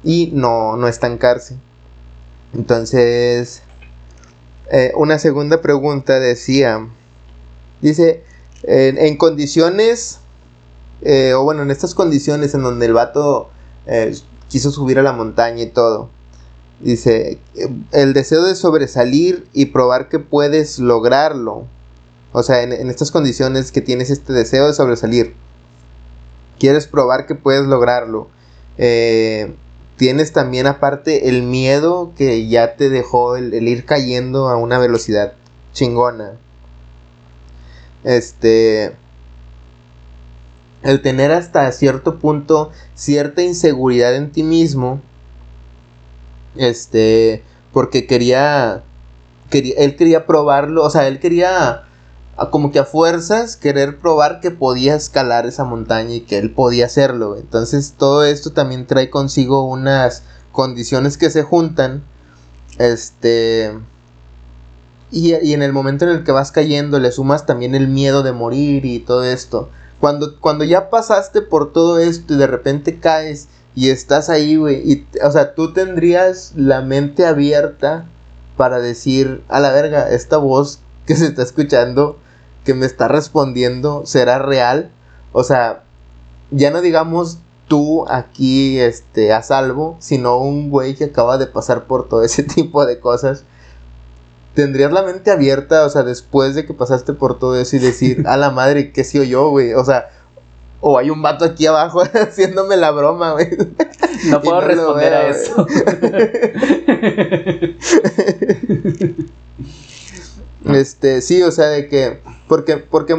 [0.05, 1.57] y no, no estancarse.
[2.55, 3.65] Entonces,
[4.71, 6.87] eh, una segunda pregunta decía...
[7.81, 8.25] Dice,
[8.67, 10.19] en, condiciones,
[11.03, 13.51] eh, o bueno, en estas condiciones en donde el vato
[13.87, 14.15] eh,
[14.49, 16.09] quiso subir a la montaña y todo,
[16.81, 17.39] dice,
[17.93, 21.67] el deseo de sobresalir y probar que puedes lograrlo.
[22.33, 25.35] O sea, en, estas condiciones que tienes este deseo de sobresalir,
[26.59, 28.29] quieres probar que puedes lograrlo.
[28.77, 29.55] Eh,
[29.97, 35.35] tienes también aparte el miedo que ya te dejó el ir cayendo a una velocidad
[35.73, 36.39] chingona
[38.05, 38.95] este,
[40.83, 45.01] el tener hasta cierto punto cierta inseguridad en ti mismo,
[46.57, 48.85] este, porque quería,
[49.51, 51.85] quería, él quería probarlo, o sea, él quería
[52.51, 56.87] como que a fuerzas querer probar que podía escalar esa montaña y que él podía
[56.87, 57.37] hacerlo.
[57.37, 62.03] Entonces todo esto también trae consigo unas condiciones que se juntan.
[62.79, 63.73] Este
[65.15, 68.33] y, en el momento en el que vas cayendo le sumas también el miedo de
[68.33, 69.69] morir y todo esto.
[70.01, 74.83] Cuando, cuando ya pasaste por todo esto y de repente caes y estás ahí, güey,
[74.85, 78.07] y, o sea, tú tendrías la mente abierta
[78.57, 82.19] para decir, a la verga, esta voz que se está escuchando,
[82.65, 84.91] que me está respondiendo, será real.
[85.33, 85.85] O sea,
[86.51, 91.85] ya no digamos tú aquí, este, a salvo, sino un güey que acaba de pasar
[91.85, 93.45] por todo ese tipo de cosas
[94.55, 98.25] tendrías la mente abierta, o sea, después de que pasaste por todo eso y decir,
[98.27, 99.75] a la madre, ¿qué sido yo, güey?
[99.75, 100.11] O sea,
[100.81, 103.51] o hay un vato aquí abajo haciéndome la broma, güey.
[104.29, 105.67] No puedo responder a eso.
[110.73, 113.17] este, sí, o sea, de que, porque, porque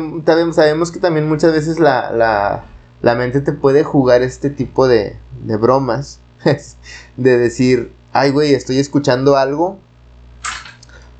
[0.54, 2.65] sabemos que también muchas veces la, la,
[3.02, 6.19] la mente te puede jugar este tipo de, de bromas,
[7.17, 9.78] de decir, ay, güey, estoy escuchando algo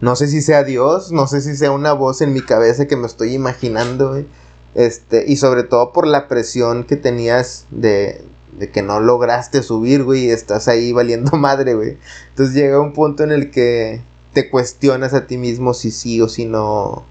[0.06, 2.96] no sé si sea Dios, no sé si sea una voz en mi cabeza que
[2.96, 4.28] me estoy imaginando, güey.
[4.76, 8.24] Este, y sobre todo por la presión que tenías de,
[8.60, 11.98] de que no lograste subir, güey, y estás ahí valiendo madre, güey.
[12.30, 16.30] Entonces llega un punto en el que te cuestionas a ti mismo si sí o
[16.30, 17.04] si no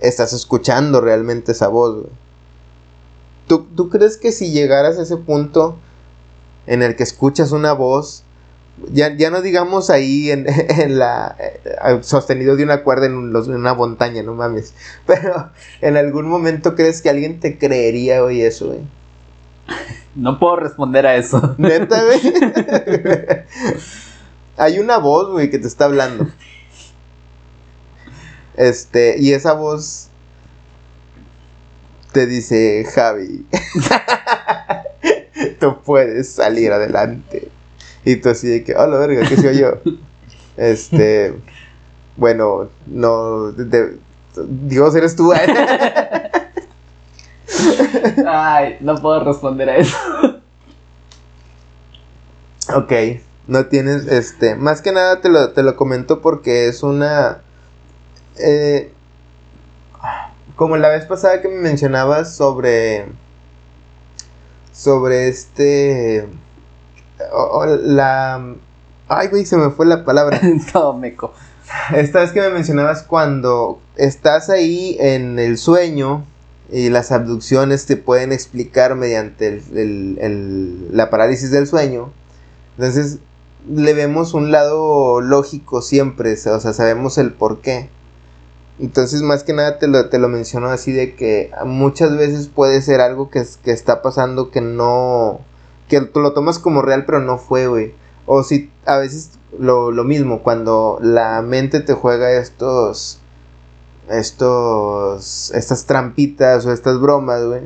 [0.00, 2.12] estás escuchando realmente esa voz, güey.
[3.48, 5.76] ¿Tú, ¿Tú crees que si llegaras a ese punto
[6.66, 8.24] en el que escuchas una voz
[8.92, 10.46] ya, ya no digamos ahí en,
[10.98, 14.74] la eh, sostenido de una cuerda en, una montaña, no mames.
[15.06, 18.80] Pero en algún momento crees que alguien te creería hoy eso, güey.
[20.16, 21.54] No puedo responder a eso.
[21.56, 22.20] Neta, güey.
[24.56, 26.26] Hay una voz, güey, que te está hablando.
[28.56, 30.08] Este, y esa voz
[32.12, 33.46] te dice, Javi,
[35.60, 37.49] tú puedes salir adelante.
[38.04, 39.72] Y tú así de que, oh, la verga, ¿qué soy yo?
[40.56, 41.34] este,
[42.16, 43.52] bueno, no,
[44.48, 45.32] Dios, eres tú.
[48.26, 49.96] Ay, no puedo responder a eso.
[52.74, 52.92] ok,
[53.48, 57.42] no tienes, este, más que nada te lo, te lo comento porque es una...
[58.38, 58.92] Eh,
[60.56, 63.06] como la vez pasada que me mencionabas sobre...
[64.72, 66.26] Sobre este
[67.82, 68.54] la...
[69.08, 70.40] Ay, güey, se me fue la palabra.
[70.72, 71.32] Todo meco.
[71.94, 76.24] Esta vez que me mencionabas cuando estás ahí en el sueño
[76.70, 79.62] y las abducciones te pueden explicar mediante
[80.92, 82.12] la parálisis del sueño.
[82.76, 83.18] Entonces
[83.68, 87.88] le vemos un lado lógico siempre, o sea, sabemos el por qué.
[88.78, 92.80] Entonces más que nada te lo, te lo menciono así de que muchas veces puede
[92.80, 95.40] ser algo que, que está pasando que no
[95.90, 97.92] que lo tomas como real, pero no fue, güey.
[98.24, 103.18] O si a veces lo, mismo, cuando la mente te juega estos,
[104.08, 107.62] estos, estas trampitas o estas bromas, güey.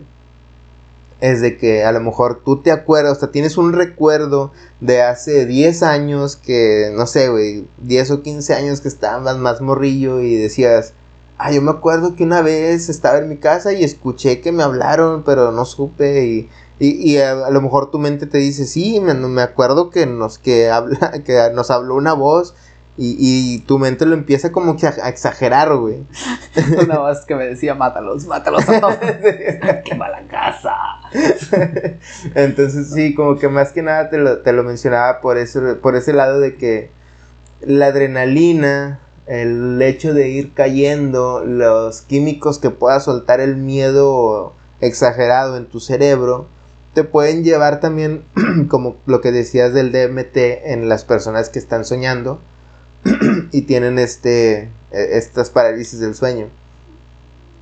[1.21, 5.03] es de que a lo mejor tú te acuerdas, o sea, tienes un recuerdo de
[5.03, 10.21] hace 10 años que, no sé, güey, 10 o 15 años que estabas más morrillo
[10.21, 10.95] y decías,
[11.39, 14.63] ah, yo me acuerdo que una vez estaba en mi casa y escuché que me
[14.63, 16.49] hablaron, pero no supe y...
[16.79, 20.71] Y, a, lo mejor tu mente te dice, sí, me, me acuerdo que nos, que
[20.71, 22.55] habla, que nos habló una voz,
[22.97, 26.05] y, y, tu mente lo empieza como que a, exagerar, güey.
[26.81, 28.97] Una voz que me decía, mátalos, mátalos a todos.
[29.85, 30.77] Quema la casa.
[32.37, 35.97] Entonces sí, como que más que nada te lo, te lo mencionaba por, eso, por
[35.97, 36.91] ese lado de que
[37.63, 45.57] la adrenalina, el hecho de ir cayendo, los químicos que pueda soltar el miedo exagerado
[45.57, 46.47] en tu cerebro,
[46.95, 48.25] te pueden llevar también,
[48.69, 52.41] como lo que decías del DMT en las personas que están soñando,
[53.53, 56.49] y tienen este, e, estas parálisis del sueño.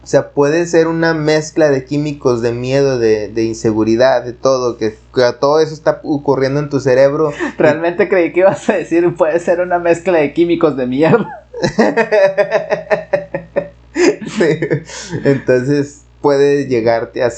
[0.03, 4.97] O sea, puede ser una mezcla de químicos, de miedo, de, inseguridad, de todo, que,
[5.39, 7.33] todo eso está ocurriendo en tu cerebro.
[7.59, 11.47] Realmente creí que ibas a decir, puede ser una mezcla de químicos de mierda.
[15.25, 17.31] Entonces puede llegarte a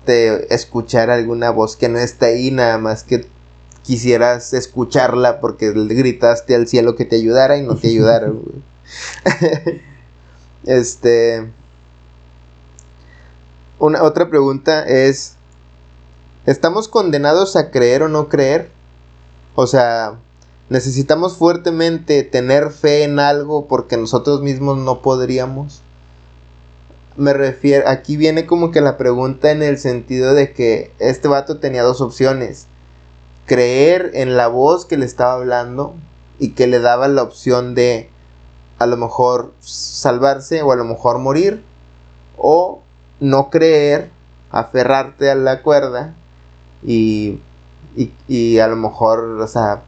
[0.00, 3.26] hacerte escuchar alguna voz que no está ahí, nada más que
[3.82, 8.32] quisieras escucharla porque le gritaste al cielo que te ayudara y no te ayudara,
[10.64, 11.50] este.
[13.78, 15.36] Una, otra pregunta es:
[16.46, 18.70] ¿estamos condenados a creer o no creer?
[19.54, 20.18] O sea,
[20.68, 25.82] necesitamos fuertemente tener fe en algo porque nosotros mismos no podríamos.
[27.20, 31.58] Me refiero, aquí viene como que la pregunta en el sentido de que este vato
[31.58, 32.66] tenía dos opciones.
[33.44, 35.94] Creer en la voz que le estaba hablando
[36.38, 38.08] y que le daba la opción de
[38.78, 41.62] a lo mejor salvarse o a lo mejor morir
[42.38, 42.80] o
[43.20, 44.10] no creer,
[44.50, 46.14] aferrarte a la cuerda
[46.82, 47.38] y,
[48.28, 49.82] y, a lo mejor, o sea,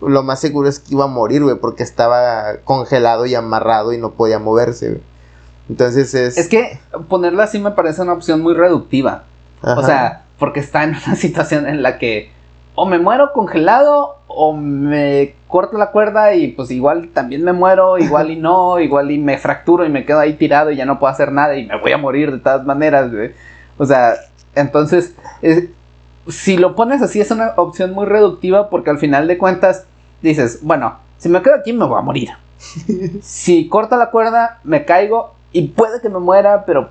[0.00, 3.98] lo más seguro es que iba a morir, güey, porque estaba congelado y amarrado y
[3.98, 5.02] no podía moverse,
[5.68, 6.38] Entonces es...
[6.38, 6.78] Es que
[7.08, 9.24] ponerla así me parece una opción muy reductiva.
[9.62, 12.30] O sea, porque está en una situación en la que
[12.74, 17.98] o me muero congelado o me corto la cuerda y pues igual también me muero,
[17.98, 21.00] igual y no, igual y me fracturo y me quedo ahí tirado y ya no
[21.00, 23.10] puedo hacer nada y me voy a morir de todas maneras,
[23.78, 24.14] O sea,
[24.54, 25.14] entonces,
[26.28, 29.86] si lo pones así es una opción muy reductiva porque al final de cuentas
[30.22, 32.30] dices, bueno, si me quedo aquí me voy a morir.
[33.22, 36.90] si corto la cuerda, me caigo y puede que me muera, pero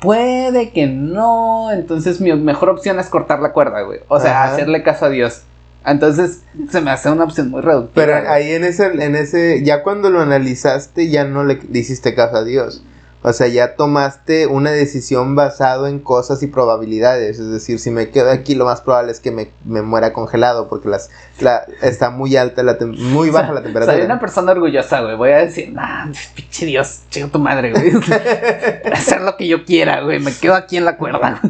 [0.00, 1.70] Puede que no.
[1.72, 4.00] Entonces mi mejor opción es cortar la cuerda, güey.
[4.08, 5.42] O sea, hacerle caso a Dios.
[5.84, 8.06] Entonces se me hace una opción muy reductiva.
[8.06, 12.36] Pero ahí en ese, en ese, ya cuando lo analizaste, ya no le hiciste caso
[12.36, 12.82] a Dios.
[13.20, 17.40] O sea, ya tomaste una decisión basado en cosas y probabilidades.
[17.40, 19.50] Es decir, si me quedo aquí, lo más probable es que me,
[19.82, 23.96] muera congelado porque las, la, está muy alta, la muy baja la temperatura.
[23.96, 25.16] Soy una persona orgullosa, güey.
[25.16, 27.90] Voy a decir, nah, pinche Dios, chico tu madre, güey.
[28.92, 30.20] hacer lo que yo quiera, güey.
[30.20, 31.40] Me quedo aquí en la cuerda.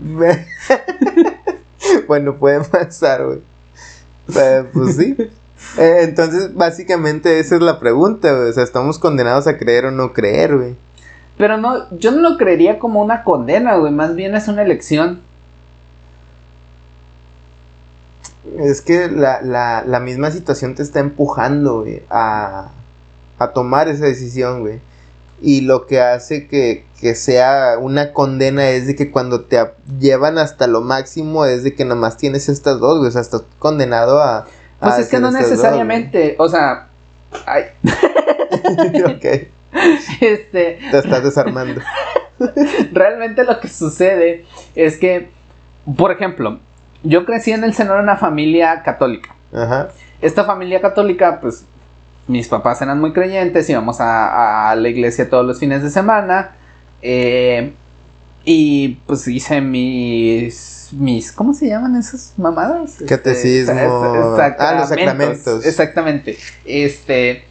[2.08, 3.38] bueno, puede pasar, güey.
[4.72, 5.16] pues sí.
[5.76, 10.12] Eh, entonces, básicamente esa es la pregunta, O sea, ¿estamos condenados a creer o no
[10.12, 10.76] creer, güey?
[11.36, 13.92] Pero no, yo no lo creería como una condena, güey.
[13.92, 15.22] Más bien es una elección.
[18.58, 22.70] Es que la, la, la misma situación te está empujando, güey, a,
[23.38, 24.80] a tomar esa decisión, güey.
[25.40, 29.58] Y lo que hace que, que, sea una condena es de que cuando te
[30.00, 33.08] llevan hasta lo máximo es de que nomás tienes estas dos, güey.
[33.08, 34.46] O sea, estás condenado a,
[34.80, 36.88] pues ah, es que no necesariamente, o sea,
[37.46, 37.64] ay.
[39.04, 39.48] ok.
[40.20, 40.78] Este.
[40.90, 41.80] Te estás desarmando.
[42.92, 45.30] Realmente lo que sucede es que,
[45.96, 46.58] por ejemplo,
[47.02, 49.34] yo crecí en el seno de una familia católica.
[49.52, 49.90] Ajá.
[50.22, 51.66] Esta familia católica, pues,
[52.26, 56.52] mis papás eran muy creyentes, íbamos a, a la iglesia todos los fines de semana.
[57.02, 57.72] Eh,
[58.44, 62.92] y pues hice mis mis, ¿cómo se llaman esas mamadas?
[62.92, 63.74] Este, Catecismo.
[63.76, 65.66] ah, los sacramentos.
[65.66, 66.36] Exactamente.
[66.64, 67.44] Este.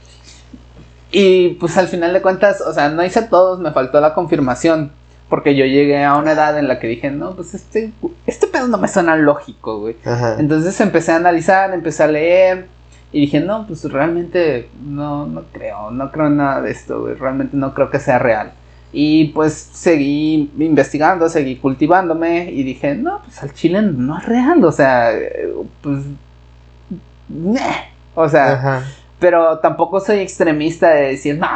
[1.11, 4.91] Y pues al final de cuentas, o sea, no hice todos, me faltó la confirmación.
[5.29, 7.91] Porque yo llegué a una edad en la que dije, no, pues este,
[8.25, 9.97] este pedo no me suena lógico, güey.
[10.37, 12.67] Entonces empecé a analizar, empecé a leer.
[13.11, 17.15] Y dije, no, pues realmente no, no creo, no creo en nada de esto, güey.
[17.15, 18.53] Realmente no creo que sea real.
[18.91, 24.63] Y pues seguí investigando, seguí cultivándome y dije, no, pues al chile no es real,
[24.63, 25.11] o sea,
[25.81, 25.99] pues...
[28.15, 28.83] O sea,
[29.19, 31.47] pero tampoco soy extremista de decir, no,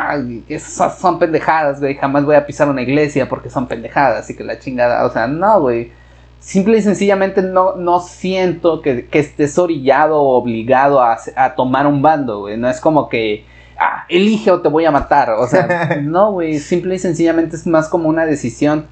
[0.50, 4.44] esas son pendejadas, güey, jamás voy a pisar una iglesia porque son pendejadas y que
[4.44, 5.92] la chingada, o sea, no, güey.
[6.40, 11.18] simple y sencillamente no, no siento que, estés orillado o obligado a,
[11.56, 12.58] tomar un bando, güey.
[12.58, 13.46] No es como que,
[13.82, 15.32] ah, elige o te voy a matar.
[15.32, 16.60] O sea, no, güey.
[16.60, 18.86] Simple y sencillamente es más como una decisión.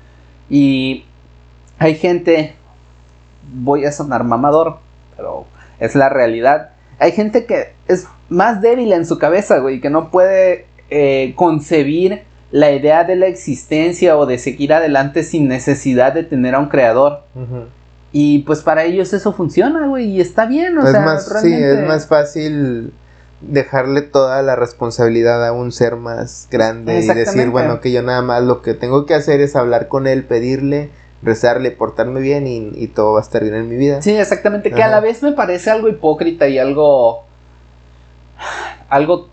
[0.49, 1.05] Y
[1.77, 2.55] hay gente,
[3.53, 4.79] voy a sonar mamador,
[5.15, 5.45] pero
[5.79, 6.71] es la realidad.
[6.97, 12.23] Hay gente que es más débil en su cabeza, güey, que no puede eh, concebir
[12.51, 16.67] la idea de la existencia o de seguir adelante sin necesidad de tener a un
[16.67, 17.21] creador.
[18.11, 21.53] Y pues para ellos eso funciona, güey, y está bien, o es sea, más, Sí,
[21.53, 22.91] es más fácil
[23.41, 28.21] dejarle toda la responsabilidad a un ser más grande y decir, bueno, que yo nada
[28.21, 30.89] más lo que tengo que hacer es hablar con él, pedirle,
[31.23, 34.01] rezarle, portarme bien y, todo va a estar bien en mi vida.
[34.01, 37.23] Sí, exactamente, que a la vez me parece algo hipócrita y algo...
[38.89, 39.29] algo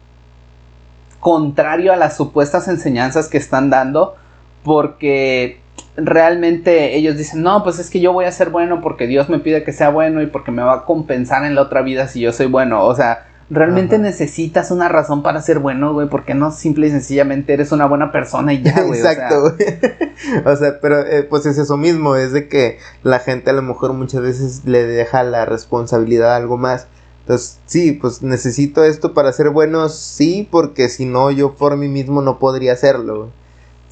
[1.18, 4.14] contrario a las supuestas enseñanzas que están dando,
[4.62, 5.58] porque
[5.96, 9.40] realmente ellos dicen, no, pues es que yo voy a ser bueno porque Dios me
[9.40, 12.20] pide que sea bueno y porque me va a compensar en la otra vida si
[12.20, 12.84] yo soy bueno.
[12.84, 17.52] O sea, realmente necesitas una razón para ser bueno, güey, porque no simple y sencillamente
[17.52, 19.00] eres una buena persona y ya, güey.
[19.00, 19.56] Exacto, güey.
[20.44, 23.62] O sea, pero eh, pues es eso mismo, es de que la gente a lo
[23.62, 26.86] mejor muchas veces le deja la responsabilidad a algo más.
[27.20, 31.88] Entonces, sí, pues necesito esto para ser bueno, sí, porque si no, yo por mí
[31.88, 33.30] mismo no podría hacerlo.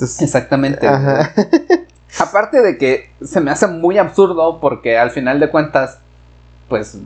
[0.01, 0.89] Exactamente.
[2.19, 5.99] Aparte de que se me hace muy absurdo porque al final de cuentas,
[6.69, 6.97] pues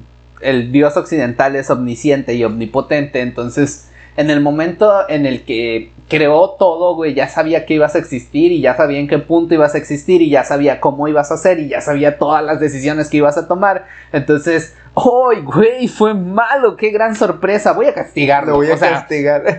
[0.41, 6.57] el dios occidental es omnisciente y omnipotente, entonces en el momento en el que creó
[6.59, 9.77] todo, güey, ya sabía que ibas a existir y ya sabía en qué punto ibas
[9.77, 13.09] a existir y ya sabía cómo ibas a hacer y ya sabía todas las decisiones
[13.09, 13.87] que ibas a tomar.
[14.11, 15.87] Entonces, ¡ay, güey!
[15.87, 17.73] Fue malo, qué gran sorpresa.
[17.75, 18.53] Voy a castigarlo.
[18.53, 19.45] Lo voy a castigar.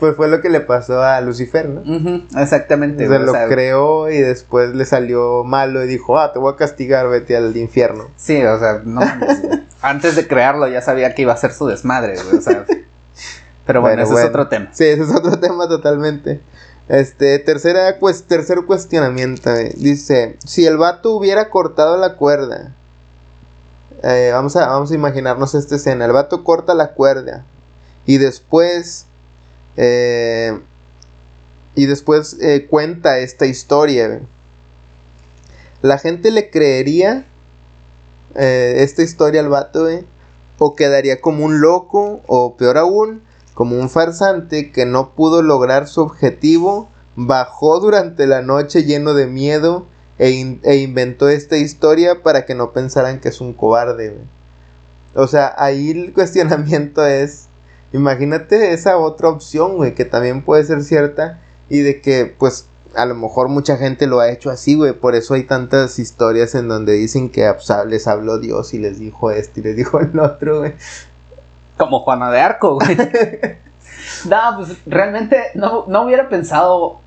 [0.00, 1.82] pues fue lo que le pasó a Lucifer, ¿no?
[2.40, 3.06] exactamente.
[3.06, 7.08] Se lo creó y después le salió malo y dijo, ah, te voy a castigar,
[7.08, 8.08] vete al infierno.
[8.16, 9.02] Sí, o sea, no.
[9.82, 12.64] antes de crearlo ya sabía que iba a ser su desmadre, güey, o sea.
[13.66, 14.70] Pero bueno, ese es otro tema.
[14.72, 16.40] Sí, ese es otro tema totalmente.
[16.88, 19.54] Este, tercera, pues, tercer cuestionamiento.
[19.76, 22.72] Dice, si el vato hubiera cortado la cuerda
[24.02, 26.04] eh, vamos, a, vamos a imaginarnos esta escena.
[26.04, 27.44] El vato corta la cuerda
[28.06, 29.06] y después...
[29.76, 30.58] Eh,
[31.74, 34.20] y después eh, cuenta esta historia.
[35.82, 37.26] La gente le creería
[38.34, 39.88] esta historia al vato,
[40.58, 43.22] o quedaría como un loco, o peor aún,
[43.54, 49.26] como un farsante que no pudo lograr su objetivo, bajó durante la noche lleno de
[49.26, 49.86] miedo
[50.18, 54.16] e, e, inventó esta historia para que no pensaran que es un cobarde,
[55.14, 57.48] O sea, ahí el cuestionamiento es,
[57.92, 63.06] imagínate esa otra opción, güey, que también puede ser cierta y de que, pues, a
[63.06, 66.68] lo mejor mucha gente lo ha hecho así, güey, por eso hay tantas historias en
[66.68, 70.18] donde dicen que pues, les habló Dios y les dijo esto y les dijo el
[70.18, 70.74] otro, güey.
[71.76, 72.96] Como Juana de Arco, güey.
[74.28, 77.00] no, pues realmente no, no hubiera pensado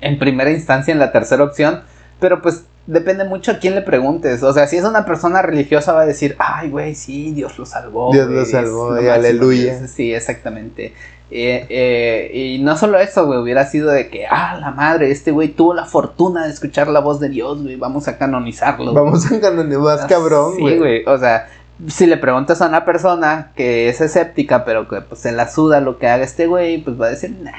[0.00, 1.82] en primera instancia en la tercera opción,
[2.20, 4.42] pero pues depende mucho a quién le preguntes.
[4.42, 7.66] O sea, si es una persona religiosa va a decir, ay, güey, sí, Dios lo
[7.66, 8.12] salvó.
[8.12, 9.86] Dios lo salvó, y aleluya.
[9.88, 10.92] Sí, exactamente.
[11.30, 15.30] Eh, eh, y no solo eso, güey, hubiera sido de que, ah, la madre, este
[15.30, 18.92] güey tuvo la fortuna de escuchar la voz de Dios, güey, vamos a canonizarlo.
[18.92, 20.74] Vamos a canonizarlo, más ah, cabrón, güey.
[20.74, 21.48] Sí, güey, o sea,
[21.88, 25.80] si le preguntas a una persona que es escéptica, pero que pues se la suda
[25.80, 27.52] lo que haga este güey, pues va a decir, nah,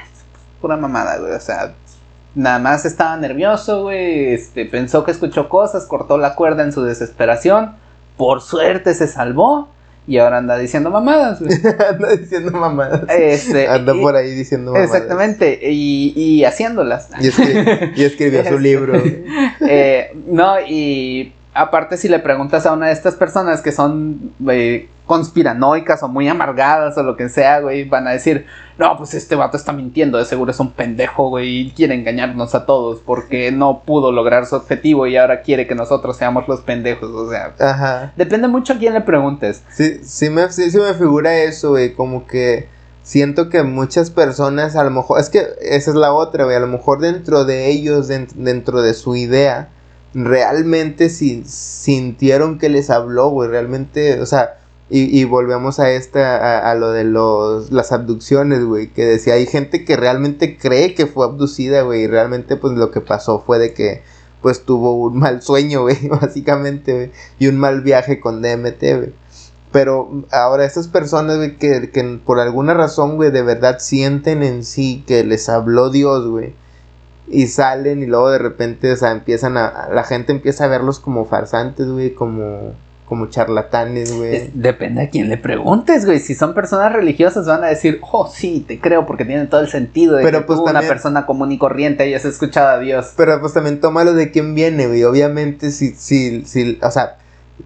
[0.60, 1.74] pura mamada, güey, o sea,
[2.36, 4.34] Nada más estaba nervioso, güey.
[4.34, 7.72] Este, pensó que escuchó cosas, cortó la cuerda en su desesperación.
[8.18, 9.70] Por suerte se salvó.
[10.06, 11.50] Y ahora anda diciendo mamadas, güey.
[11.90, 13.08] anda diciendo mamadas.
[13.08, 14.94] Este, anda por ahí diciendo mamadas.
[14.94, 15.58] Exactamente.
[15.62, 17.08] Y, y haciéndolas.
[17.20, 19.02] Y, escribió su libro.
[19.66, 24.88] eh, no, y aparte si le preguntas a una de estas personas que son eh,
[25.06, 28.46] conspiranoicas o muy amargadas o lo que sea, güey, van a decir,
[28.76, 32.54] no, pues este vato está mintiendo, de seguro es un pendejo, güey, y quiere engañarnos
[32.54, 36.60] a todos porque no pudo lograr su objetivo y ahora quiere que nosotros seamos los
[36.60, 38.12] pendejos, o sea, Ajá.
[38.16, 39.62] depende mucho a quién le preguntes.
[39.72, 42.68] Sí, sí me, sí, me figura eso, güey, como que
[43.02, 46.60] siento que muchas personas, a lo mejor, es que esa es la otra, güey, a
[46.60, 49.68] lo mejor dentro de ellos, dentro de su idea,
[50.14, 56.70] realmente si, sintieron que les habló, güey, realmente, o sea, y, y volvemos a esta,
[56.70, 61.06] a, lo de los, las abducciones, güey, que decía, hay gente que realmente cree que
[61.06, 64.02] fue abducida, güey, y realmente pues lo que pasó fue de que
[64.42, 69.14] pues tuvo un mal sueño, güey, básicamente, y un mal viaje con DMT, güey.
[69.72, 74.64] Pero ahora estas personas, güey, que, que por alguna razón, güey, de verdad sienten en
[74.64, 76.54] sí que les habló Dios, güey
[77.28, 81.00] y salen y luego de repente, o sea, empiezan a, la gente empieza a verlos
[81.00, 82.72] como farsantes, güey, como,
[83.06, 84.50] como charlatanes, güey.
[84.54, 86.20] Depende a quién le preguntes, güey.
[86.20, 89.68] Si son personas religiosas van a decir, oh, sí, te creo porque tiene todo el
[89.68, 92.78] sentido de Pero, que pues, tú, una también- persona común y corriente hayas escuchado a
[92.78, 93.12] Dios.
[93.16, 95.02] Pero pues también tómalo de quién viene, güey.
[95.04, 97.16] Obviamente, si, si, si, o sea,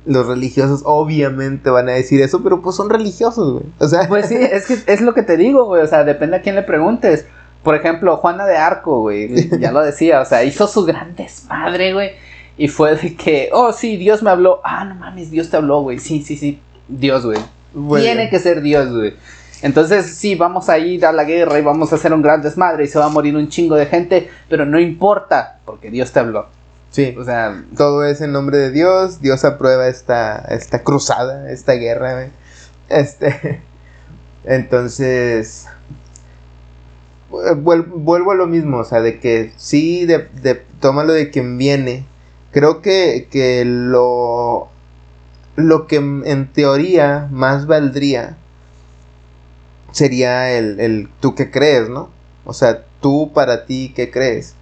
[0.06, 3.64] los religiosos obviamente van a decir eso, pero pues son religiosos, güey.
[3.78, 5.82] O sea, Pues sí, es que es lo que te digo, güey.
[5.82, 7.26] O sea, depende a quién le preguntes.
[7.62, 9.50] Por ejemplo, Juana de Arco, güey.
[9.58, 12.12] Ya lo decía, o sea, hizo su gran desmadre, güey.
[12.56, 14.60] Y fue de que, oh, sí, Dios me habló.
[14.64, 15.98] Ah, no mames, Dios te habló, güey.
[15.98, 16.60] Sí, sí, sí.
[16.88, 17.38] Dios, güey.
[17.72, 19.14] bueno, Tiene que ser Dios, güey.
[19.62, 22.84] Entonces, sí, vamos a ir a la guerra y vamos a hacer un gran desmadre
[22.84, 26.20] y se va a morir un chingo de gente, pero no importa, porque Dios te
[26.20, 26.46] habló.
[26.90, 29.20] Sí, O sea, todo es en nombre de Dios.
[29.20, 32.28] Dios aprueba esta, esta cruzada, esta guerra, güey.
[32.88, 33.62] Este,
[34.44, 35.66] entonces,
[37.30, 42.06] vuelvo a lo mismo, o sea, de que sí, de, de, tómalo de quien viene.
[42.52, 44.68] Creo que, que lo,
[45.56, 48.36] lo que en teoría más valdría
[49.92, 52.10] sería el, el tú que crees, ¿no?
[52.44, 54.54] O sea, tú para ti, ¿qué crees?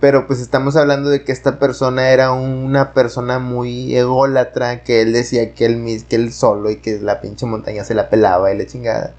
[0.00, 5.12] Pero pues estamos hablando de que esta persona era una persona muy ególatra, que él
[5.12, 8.58] decía que él, que él solo y que la pinche montaña se la pelaba y
[8.58, 9.14] la chingada.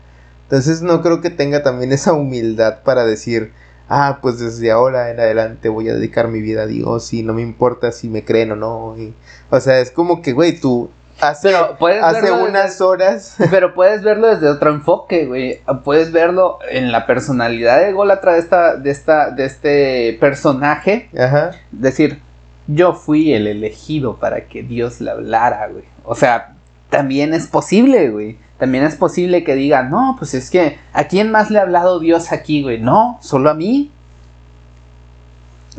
[0.50, 3.52] Entonces no creo que tenga también esa humildad para decir,
[3.88, 7.34] ah, pues desde ahora en adelante voy a dedicar mi vida a Dios y no
[7.34, 8.96] me importa si me creen o no.
[8.98, 9.14] y-
[9.52, 10.90] o sea, es como que, güey, tú
[11.22, 13.36] hace, hace desde- unas horas...
[13.52, 15.60] Pero puedes verlo desde otro enfoque, güey.
[15.84, 21.10] Puedes verlo en la personalidad ególatra de esta, de esta, de este personaje.
[21.16, 21.52] Ajá.
[21.72, 22.20] Decir,
[22.68, 25.84] yo fui el elegido para que Dios le hablara, güey.
[26.06, 26.56] O sea,
[26.90, 28.38] también es posible, güey.
[28.60, 32.00] También es posible que diga, no, pues es que, ¿a quién más le ha hablado
[32.00, 32.80] Dios aquí, güey?
[32.80, 33.90] No, solo a mí.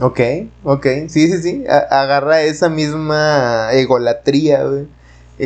[0.01, 0.20] Ok,
[0.64, 4.87] ok, sí, sí, sí, agarra esa misma egolatría, güey,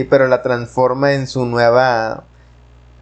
[0.09, 2.23] pero la transforma en su nueva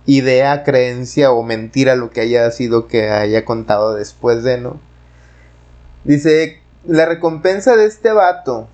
[0.06, 4.80] idea, creencia o mentira, lo que haya sido que haya contado después de, ¿no?
[6.04, 8.66] Dice, la recompensa de este vato,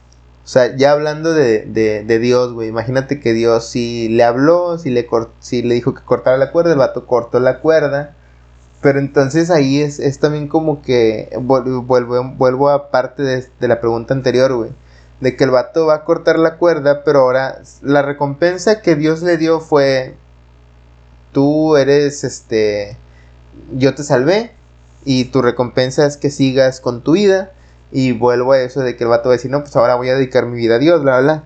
[0.48, 4.88] o sea, ya hablando de, de, Dios, güey, imagínate que Dios sí le habló, sí
[4.88, 8.14] le, le dijo que cortara la cuerda, el vato cortó la cuerda,
[8.80, 13.68] pero entonces ahí es, es también como que vuelvo, vuelvo, vuelvo a parte de, de
[13.68, 14.70] la pregunta anterior, güey.
[15.20, 19.20] De que el vato va a cortar la cuerda, pero ahora la recompensa que Dios
[19.20, 20.14] le dio fue,
[21.32, 22.96] tú eres, este,
[23.76, 24.52] yo te salvé
[25.04, 27.52] y tu recompensa es que sigas con tu vida.
[27.90, 30.08] Y vuelvo a eso de que el vato va a decir, no, pues ahora voy
[30.08, 31.44] a dedicar mi vida a Dios, bla, bla.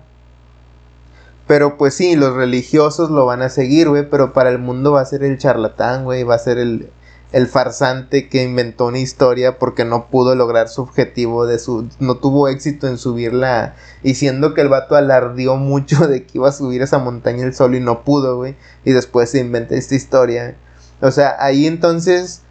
[1.46, 5.00] Pero pues sí, los religiosos lo van a seguir, güey, pero para el mundo va
[5.00, 6.90] a ser el charlatán, güey, va a ser el,
[7.32, 12.16] el farsante que inventó una historia porque no pudo lograr su objetivo de su no
[12.16, 16.52] tuvo éxito en subirla y siendo que el vato alardió mucho de que iba a
[16.52, 20.56] subir esa montaña el solo y no pudo, güey, y después se inventa esta historia.
[21.00, 22.42] O sea, ahí entonces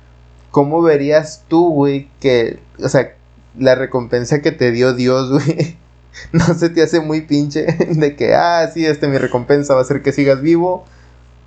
[0.51, 3.15] ¿cómo verías tú, güey, que o sea,
[3.57, 5.77] la recompensa que te dio Dios, güey?
[6.33, 9.85] No se te hace muy pinche de que, ah, sí, este mi recompensa va a
[9.85, 10.85] ser que sigas vivo,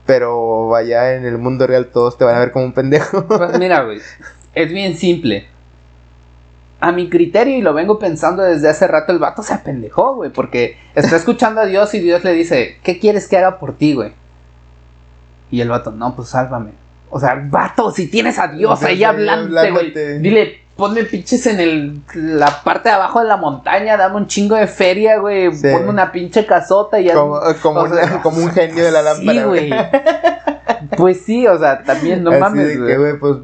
[0.07, 3.27] pero vaya en el mundo real todos te van a ver como un pendejo.
[3.29, 4.01] Pues mira, güey,
[4.55, 5.47] es bien simple.
[6.81, 10.31] A mi criterio, y lo vengo pensando desde hace rato, el vato se apendejó, güey,
[10.31, 13.95] porque está escuchando a Dios y Dios le dice, ¿qué quieres que haga por ti,
[13.95, 14.13] güey?
[15.51, 16.73] Y el vato, no, pues sálvame.
[17.11, 21.61] O sea, vato, si tienes a Dios ahí sí, hablándote, güey, dile, ponme pinches en
[21.61, 25.69] el, la parte de abajo de la montaña, dame un chingo de feria, güey, Sí.
[25.73, 28.91] ponme una pinche casota y haz- como, como, o sea, una- como un genio de
[28.91, 29.39] la lámpara.
[29.41, 29.71] Sí, güey.
[30.97, 32.89] Pues sí, o sea, también no Así mames, de güey.
[32.89, 33.37] que, güey, pues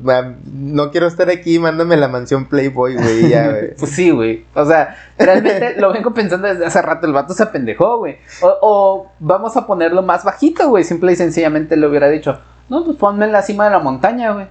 [0.52, 3.74] no quiero estar aquí, mándame la mansión Playboy, güey, ya, güey.
[3.78, 4.44] Pues sí, güey.
[4.54, 7.06] O sea, realmente lo vengo pensando desde hace rato.
[7.06, 8.16] El vato se apendejó, güey.
[8.42, 10.84] O, o vamos a ponerlo más bajito, güey.
[10.84, 14.32] Simple y sencillamente le hubiera dicho, no, pues ponme en la cima de la montaña,
[14.32, 14.46] güey.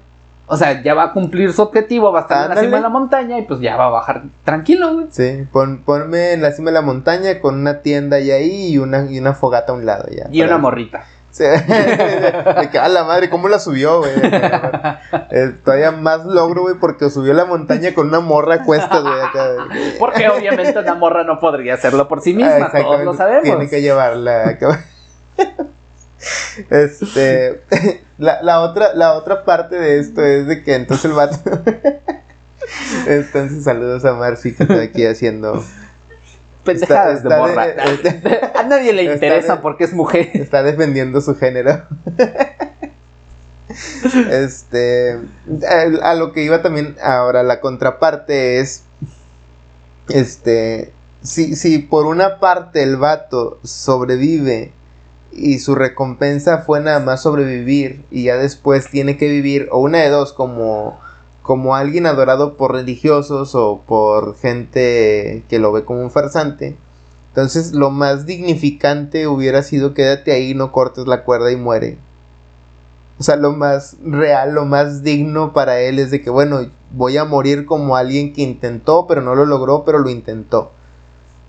[0.52, 2.82] O sea, ya va a cumplir su objetivo, va a estar en la cima de
[2.82, 5.06] la montaña y pues ya va a bajar tranquilo, güey.
[5.12, 8.78] Sí, pon, ponme en la cima de la montaña con una tienda y ahí y
[8.80, 10.28] una, y una fogata a un lado, ya.
[10.32, 11.04] Y para- una morrita.
[11.32, 14.12] Sí, de que, a la madre, ¿cómo la subió, güey?
[15.30, 19.14] Eh, todavía más logro, güey, porque subió la montaña con una morra a cuestas, güey.
[20.00, 23.44] Porque obviamente una morra no podría hacerlo por sí misma, Ah, todos lo sabemos.
[23.44, 24.58] Tiene que llevarla.
[26.70, 27.62] Este,
[28.18, 31.38] la, la otra, la otra parte de esto es de que entonces el vato,
[33.08, 35.64] entonces saludos a Marcy que está aquí haciendo,
[36.66, 37.66] Pendejadas de de- morra.
[37.68, 40.30] está- a nadie le interesa de- porque es mujer.
[40.34, 41.84] está defendiendo su género.
[44.32, 45.20] este,
[45.68, 48.84] a, a lo que iba también ahora, la contraparte es,
[50.10, 50.92] este,
[51.22, 54.74] si, si por una parte el vato sobrevive
[55.32, 60.00] y su recompensa fue nada más sobrevivir y ya después tiene que vivir, o una
[60.00, 61.00] de dos, como,
[61.42, 66.78] como alguien adorado por religiosos o por gente que lo ve como un farsante,
[67.30, 71.98] entonces lo más dignificante hubiera sido quédate ahí, no cortes la cuerda y muere.
[73.20, 77.18] O sea, lo más real, lo más digno para él es de que, bueno, voy
[77.18, 80.72] a morir como alguien que intentó, pero no lo logró, pero lo intentó.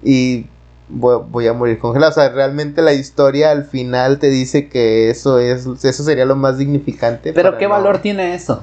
[0.02, 0.46] Y
[0.90, 2.10] voy, a morir congelado.
[2.10, 6.36] O sea, realmente la historia al final te dice que eso es, eso sería lo
[6.36, 7.32] más dignificante.
[7.32, 8.62] Pero ¿qué valor tiene eso?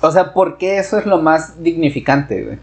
[0.00, 2.58] O sea, ¿por qué eso es lo más dignificante, güey?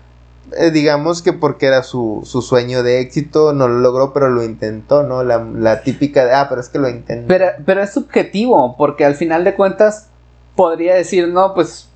[0.58, 4.44] Eh, digamos que porque era su, su, sueño de éxito, no lo logró, pero lo
[4.44, 5.24] intentó, ¿no?
[5.24, 7.28] La, la, típica de, ah, pero es que lo intentó.
[7.28, 10.10] Pero, pero es subjetivo, porque al final de cuentas
[10.56, 11.90] podría decir, no, pues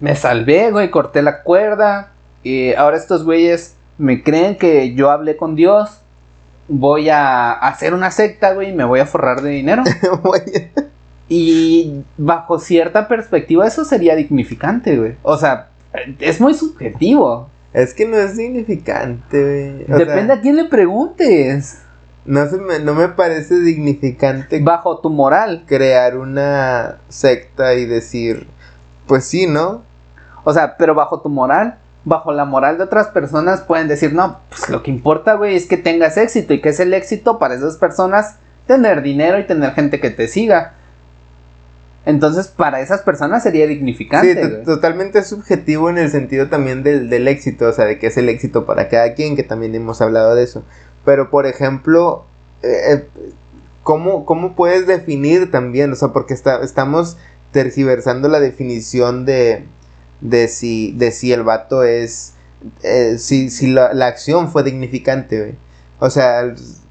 [0.00, 2.12] me salvé, güey, corté la cuerda,
[2.42, 6.01] y ahora estos güeyes me creen que yo hablé con Dios,
[6.72, 9.84] voy a hacer una secta, güey, y me voy a forrar de dinero.
[11.28, 15.14] y bajo cierta perspectiva eso sería dignificante, güey.
[15.22, 15.68] O sea,
[16.18, 17.48] es muy subjetivo.
[17.72, 19.98] Es que no es significante, güey.
[19.98, 21.82] Depende a quién le preguntes.
[22.24, 24.60] No, se me, no me parece dignificante.
[24.60, 25.64] Bajo tu moral.
[25.66, 28.46] Crear una secta y decir,
[29.06, 29.82] pues sí, ¿no?
[30.44, 34.40] O sea, pero bajo tu moral bajo la moral de otras personas pueden decir, no,
[34.48, 37.54] pues lo que importa, güey, es que tengas éxito y que es el éxito para
[37.54, 38.36] esas personas
[38.66, 40.74] tener dinero y tener gente que te siga.
[42.04, 44.34] Entonces, para esas personas sería dignificante.
[44.34, 48.28] Sí, totalmente subjetivo en el sentido también del, éxito, o sea, de que es el
[48.28, 50.64] éxito para cada quien, que también hemos hablado de eso.
[51.04, 52.24] Pero, por ejemplo,
[52.62, 53.30] eh, eh,
[53.84, 55.92] ¿cómo, ¿cómo, puedes definir también?
[55.92, 57.18] O sea, porque está, estamos
[57.52, 59.64] tergiversando la definición de,
[60.22, 62.34] de si, de si el vato es,
[62.82, 65.54] eh, si, si la, acción fue dignificante, güey.
[65.98, 66.40] O sea,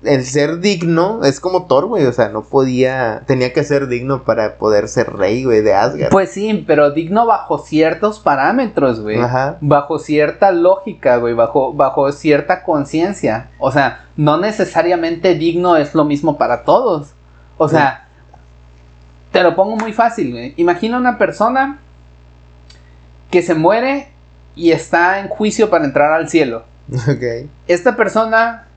[0.03, 2.05] el, ser digno es como Thor, güey.
[2.05, 3.23] O sea, no podía.
[3.25, 6.11] Tenía que ser digno para poder ser rey, güey, de Asgard.
[6.11, 9.19] Pues sí, pero digno bajo ciertos parámetros, güey.
[9.19, 9.57] Ajá.
[9.59, 11.33] Bajo cierta lógica, güey.
[11.33, 13.49] Bajo, bajo cierta conciencia.
[13.59, 17.09] O sea, no necesariamente digno es lo mismo para todos.
[17.57, 18.07] O sea,
[19.33, 20.53] te lo pongo muy fácil, güey.
[20.55, 21.81] Imagina una persona
[23.31, 24.09] que se muere
[24.55, 26.63] y está en juicio para entrar al cielo.
[26.91, 27.49] Okay.
[27.67, 28.67] Esta persona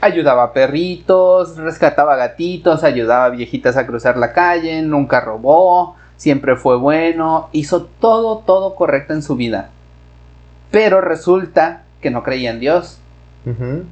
[0.00, 6.56] ayudaba a perritos, rescataba gatitos, ayudaba a viejitas a cruzar la calle, nunca robó, siempre
[6.56, 9.70] fue bueno, hizo todo, todo correcto en su vida.
[10.70, 12.98] Pero resulta que no creía en Dios.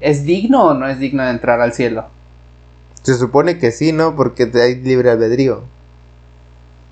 [0.00, 2.06] ¿Es digno o no es digno de entrar al cielo?
[3.02, 4.16] Se supone que sí, ¿no?
[4.16, 5.64] Porque hay libre albedrío.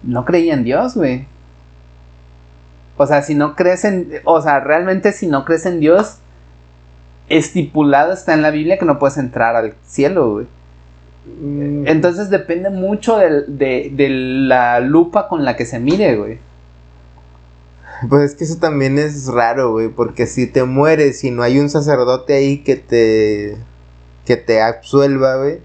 [0.03, 1.27] No creía en Dios, güey.
[3.03, 6.19] O sea, si no crees en, o sea, realmente si no crees en Dios,
[7.31, 10.47] estipulado está en la Biblia que no puedes entrar al cielo, güey.
[11.41, 11.89] Mm.
[11.89, 16.39] Entonces depende mucho de, de, la lupa con la que se mire, güey.
[18.11, 21.59] Pues es que eso también es raro, güey, porque si te mueres y no hay
[21.59, 23.57] un sacerdote ahí que te
[24.27, 25.61] que te absuelva, güey,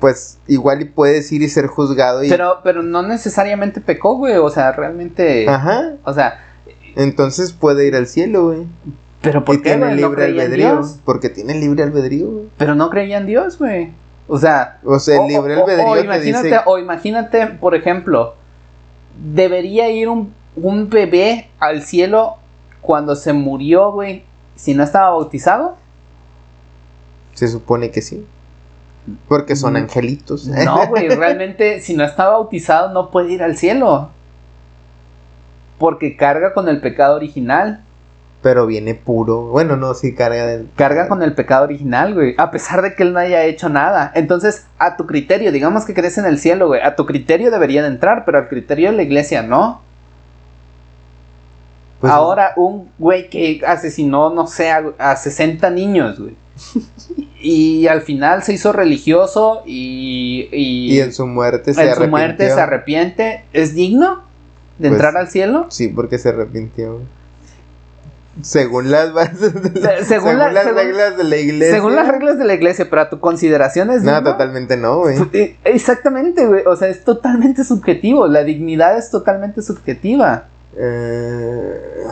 [0.00, 2.28] pues igual y puedes ir y ser juzgado y...
[2.28, 5.48] Pero, pero no necesariamente pecó, güey, o sea, realmente...
[5.48, 5.94] Ajá.
[6.04, 6.44] O sea...
[6.96, 8.66] Entonces puede ir al cielo, güey.
[9.20, 10.82] Pero ¿por qué, tiene libre albedrío?
[11.04, 12.48] Porque tiene libre albedrío, güey.
[12.56, 13.92] Pero no creía en Dios, güey.
[14.28, 14.78] O sea...
[14.84, 18.34] O sea, el libre albedrío o, imagínate, O imagínate, por ejemplo,
[19.32, 22.36] debería ir un, un bebé al cielo
[22.80, 24.24] cuando se murió, güey,
[24.54, 25.76] si no estaba bautizado.
[27.34, 28.24] Se supone que sí.
[29.28, 29.76] Porque son mm.
[29.76, 30.46] angelitos.
[30.46, 34.10] No, güey, realmente si no está bautizado no puede ir al cielo.
[35.78, 37.84] Porque carga con el pecado original.
[38.42, 39.46] Pero viene puro.
[39.46, 40.68] Bueno, no, sí carga del...
[40.76, 42.34] Carga con el pecado original, güey.
[42.38, 44.12] A pesar de que él no haya hecho nada.
[44.14, 46.80] Entonces, a tu criterio, digamos que crees en el cielo, güey.
[46.80, 49.82] A tu criterio deberían entrar, pero al criterio de la iglesia no.
[52.00, 56.36] Pues Ahora, un güey que asesinó, no sé, a, a 60 niños, güey.
[57.40, 60.48] Y al final se hizo religioso y.
[60.52, 63.44] Y, en su muerte se en su muerte se arrepiente.
[63.52, 64.22] ¿Es digno
[64.78, 65.66] de pues, entrar al cielo?
[65.68, 67.00] Sí, porque se arrepintió.
[68.42, 69.52] Según las bases
[70.06, 71.74] según, las reglas de la iglesia.
[71.74, 74.02] Según las reglas de la iglesia, pero a tu consideración es.
[74.02, 75.16] No, totalmente no, güey.
[75.32, 76.62] Eh, exactamente, güey.
[76.66, 78.26] O sea, es totalmente subjetivo.
[78.28, 80.46] La dignidad es totalmente subjetiva.
[80.76, 82.04] Eh,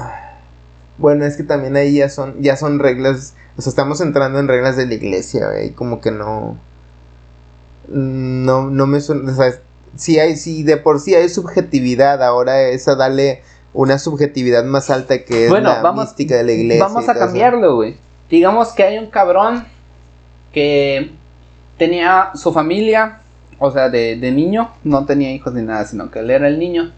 [0.99, 4.49] bueno, es que también ahí ya son, ya son reglas o sea, estamos entrando en
[4.49, 6.59] reglas de la iglesia, güey, como que no...
[7.89, 9.33] No, no me suena...
[9.33, 9.53] O sea,
[9.97, 13.43] si hay, si de por sí hay subjetividad, ahora es a darle
[13.73, 16.85] una subjetividad más alta que es Bueno, la vamos- mística de la iglesia.
[16.85, 17.97] Vamos a cambiarlo, güey.
[18.29, 19.67] Digamos que hay un cabrón
[20.53, 21.13] que
[21.79, 23.21] tenía su familia,
[23.59, 26.59] o sea, de, de niño, no tenía hijos ni nada, sino que él era el
[26.59, 26.93] niño.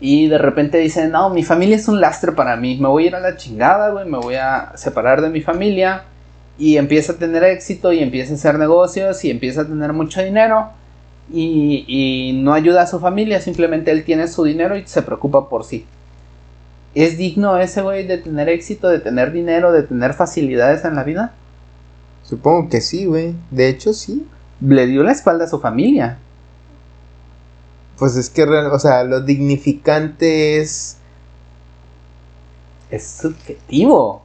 [0.00, 3.06] Y de repente dice, no, mi familia es un lastre para mí, me voy a
[3.08, 6.04] ir a la chingada, güey, me voy a separar de mi familia.
[6.56, 10.22] Y empieza a tener éxito y empieza a hacer negocios y empieza a tener mucho
[10.22, 10.70] dinero.
[11.32, 15.48] Y, y no ayuda a su familia, simplemente él tiene su dinero y se preocupa
[15.48, 15.84] por sí.
[16.94, 21.04] ¿Es digno ese güey de tener éxito, de tener dinero, de tener facilidades en la
[21.04, 21.32] vida?
[22.24, 23.34] Supongo que sí, güey.
[23.50, 24.26] De hecho, sí.
[24.60, 26.18] Le dio la espalda a su familia.
[27.98, 30.96] Pues es que, o sea, lo dignificante es...
[32.90, 34.22] Es subjetivo.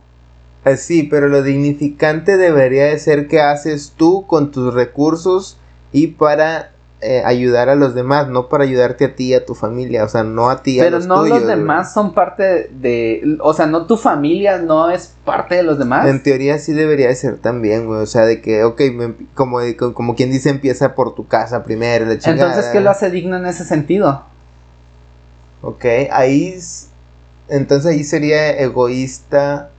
[0.66, 5.58] eh, sí, pero lo dignificante debería de ser que haces tú con tus recursos
[5.92, 6.73] y para
[7.04, 10.08] eh, ayudar a los demás, no para ayudarte a ti y a tu familia, o
[10.10, 11.56] sea, no a ti y a Pero los no tuyos, los güey.
[11.58, 13.38] demás son parte de...
[13.42, 16.08] O sea, no tu familia no es parte de los demás.
[16.08, 18.02] En teoría sí debería de ser también, güey.
[18.02, 19.60] O sea, de que, ok, me- como,
[19.94, 22.50] como, quien dice, empieza por tu casa primero, la chingada.
[22.52, 24.24] Entonces, ¿qué lo hace digno en ese sentido?
[25.62, 26.56] Ok, ahí.
[27.50, 29.70] Entonces ahí sería egoísta.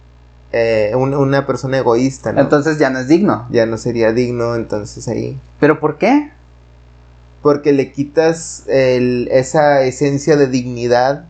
[0.57, 2.41] eh, un- una persona egoísta, ¿no?
[2.41, 3.45] Entonces ya no es digno.
[3.51, 5.37] ya no sería digno, entonces ahí.
[5.59, 6.31] ¿Pero por qué?
[7.45, 11.27] Porque le quitas el- esa esencia de dignidad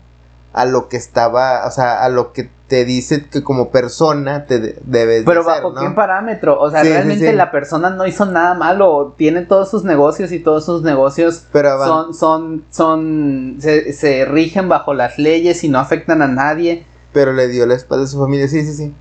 [0.52, 4.60] a lo que estaba, o sea, a lo que te dice que como persona te
[4.60, 5.80] de- debes Pero de ser, bajo ¿no?
[5.80, 6.60] qué parámetro?
[6.60, 7.36] O sea, Sí, realmente sí.
[7.36, 9.12] la persona no hizo nada malo.
[9.18, 14.68] Tiene todos sus negocios y todos sus negocios Pero son, son, son, se, se rigen
[14.68, 16.86] bajo las leyes y no afectan a nadie.
[17.12, 18.94] pero le dio la espalda a su familia, sí, sí, sí.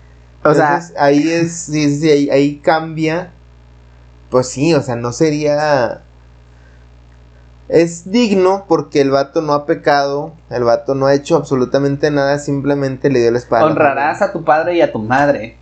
[0.44, 3.32] O sea, ahí es, sí, sí, sí, ahí, ahí cambia.
[4.32, 6.02] Pues sí, o sea, no sería.
[7.74, 12.38] Es digno porque el vato no ha pecado, el vato no ha hecho absolutamente nada,
[12.38, 13.66] simplemente le dio la espalda.
[13.66, 15.58] honrarás a tu padre y a tu madre.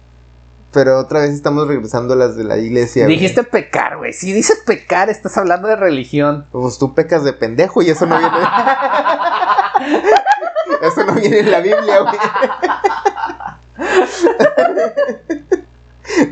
[0.74, 3.06] Pero otra vez estamos regresando a las de la iglesia.
[3.06, 3.16] güey.
[3.16, 4.12] Dijiste pecar, güey.
[4.12, 6.48] Si dices pecar, estás hablando de religión.
[6.52, 8.36] Pues tú pecas de pendejo y eso no viene.
[10.82, 12.20] eso no viene en la Biblia, güey.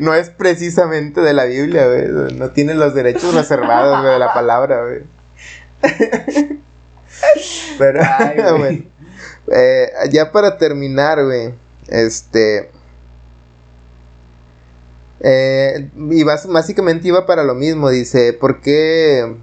[0.00, 2.34] No es precisamente de la Biblia, güey.
[2.34, 5.19] No tiene los derechos reservados güey, de la palabra, güey.
[7.78, 8.84] Pero, Ay, bueno.
[9.52, 11.54] Eh, ya para terminar, güey.
[11.88, 12.70] Este.
[15.20, 17.90] Eh, y básicamente iba para lo mismo.
[17.90, 19.36] Dice, ¿por qué.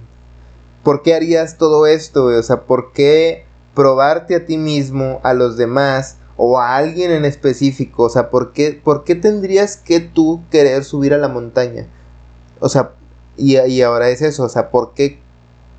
[0.82, 2.36] ¿Por qué harías todo esto, güey?
[2.36, 7.24] O sea, ¿por qué probarte a ti mismo, a los demás o a alguien en
[7.24, 8.04] específico?
[8.04, 11.86] O sea, ¿por qué, por qué tendrías que tú querer subir a la montaña?
[12.60, 12.92] O sea,
[13.36, 15.20] y, y ahora es eso, o sea, ¿por qué,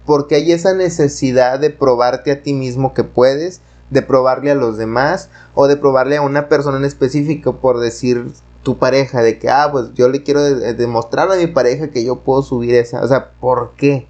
[0.10, 4.55] por qué hay esa necesidad de probarte a ti mismo que puedes, de probarle a
[4.55, 8.26] los demás o de probarle a una persona en específico por decir
[8.64, 12.03] tu pareja, de que, ah, pues yo le quiero de- demostrar a mi pareja que
[12.03, 14.07] yo puedo subir esa, o sea, ¿por qué?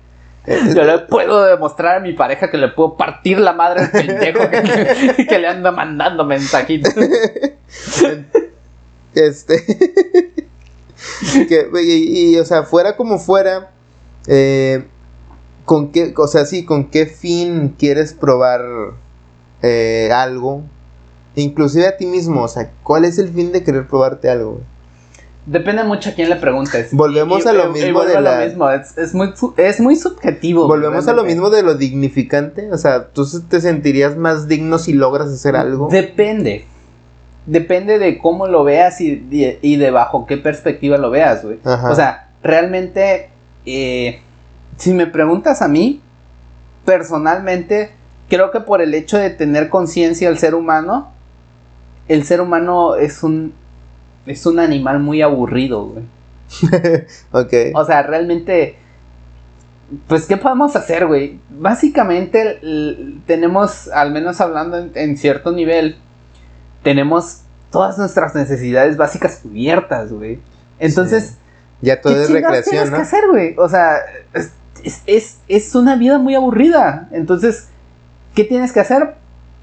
[0.47, 4.39] Yo le puedo demostrar a mi pareja que le puedo partir la madre al pendejo
[4.49, 6.93] que, que le anda mandando mensajitos.
[9.13, 9.65] Este.
[11.49, 13.71] que, y, y, o sea, fuera como fuera.
[14.27, 14.85] eh,
[15.69, 18.59] con qué, o sea, sí, con qué fin quieres probar
[19.61, 20.63] eh, algo.
[21.35, 24.53] Inclusive a ti mismo, o sea, ¿cuál es el fin de querer probarte algo?
[24.53, 24.63] güey?
[25.45, 26.91] Depende mucho a quién le preguntes.
[26.91, 30.67] Volvemos a lo mismo de a lo la- mismo, Es, es muy, es muy subjetivo.
[30.67, 32.71] Volvemos a lo mismo de lo dignificante.
[32.73, 35.89] O sea, tú te sentirías más digno si logras hacer algo.
[35.91, 36.65] Depende.
[37.45, 41.59] Depende de cómo lo veas y, de bajo qué perspectiva lo veas, güey.
[41.63, 41.91] Ajá.
[41.91, 43.29] O sea, realmente,
[43.67, 44.21] eh,
[44.79, 46.01] si me preguntas a mí,
[46.85, 47.91] personalmente,
[48.29, 51.11] creo que por el hecho de tener conciencia el ser humano,
[52.07, 53.53] el ser humano es un,
[54.25, 56.05] es un animal muy aburrido, güey.
[57.31, 57.75] ok.
[57.75, 58.77] O sea, realmente,
[60.07, 61.39] pues, ¿qué podemos hacer, güey?
[61.49, 62.59] Básicamente,
[63.27, 65.97] tenemos, al menos hablando en, en cierto nivel,
[66.83, 70.39] tenemos todas nuestras necesidades básicas cubiertas, güey.
[70.79, 71.35] Entonces, Sí.
[71.81, 72.97] Ya todo ¿qué es recreación, tienes ¿no?
[72.97, 73.55] que hacer, güey?
[73.57, 73.97] O sea,
[74.33, 74.51] es,
[74.83, 77.07] es, es, es una vida muy aburrida.
[77.11, 77.67] Entonces,
[78.35, 79.15] ¿qué tienes que hacer?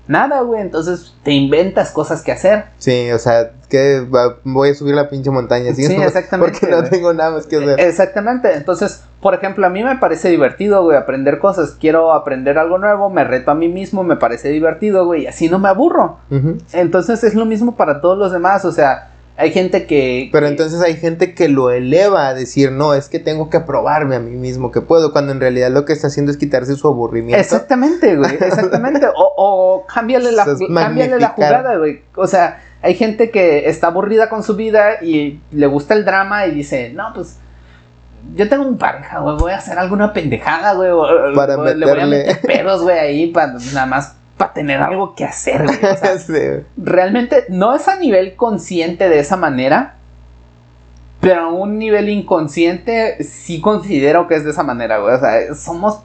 [0.09, 0.61] Nada, güey.
[0.61, 2.67] Entonces, te inventas cosas que hacer.
[2.79, 4.07] Sí, o sea, que
[4.45, 5.75] voy a subir la pinche montaña.
[5.75, 5.85] ¿sí?
[5.85, 6.91] Sí, exactamente, Porque no güey.
[6.91, 7.81] tengo nada más que hacer.
[7.81, 8.55] Exactamente.
[8.55, 11.73] Entonces, por ejemplo, a mí me parece divertido, güey, aprender cosas.
[11.73, 15.49] Quiero aprender algo nuevo, me reto a mí mismo, me parece divertido, güey, y así
[15.49, 16.19] no me aburro.
[16.73, 20.30] Entonces es lo mismo para todos los demás, o sea, Hay gente que...
[20.32, 24.16] Pero entonces hay gente que lo eleva a decir, no, es que tengo que probarme
[24.16, 26.89] a mí mismo que puedo, cuando en realidad lo que está haciendo es quitarse su
[26.89, 27.39] aburrimiento.
[27.41, 29.07] Exactamente, güey, exactamente.
[29.14, 32.01] O, o cámbiale, la, es cámbiale la jugada, güey.
[32.14, 36.47] O sea, hay gente que está aburrida con su vida y le gusta el drama
[36.47, 37.37] y dice, no, pues
[38.34, 40.91] yo tengo un pareja, güey, voy a hacer alguna pendejada, güey.
[40.91, 42.18] o- Para o Le voy a meterle.
[42.26, 45.78] meter pedos, güey, ahí para nada más para tener algo que hacer, güey.
[45.78, 46.64] O sea, Sí, güey.
[46.76, 49.95] realmente no es a nivel consciente de esa manera,
[51.20, 55.14] pero a un nivel inconsciente sí considero que es de esa manera, güey.
[55.14, 56.01] O sea, somos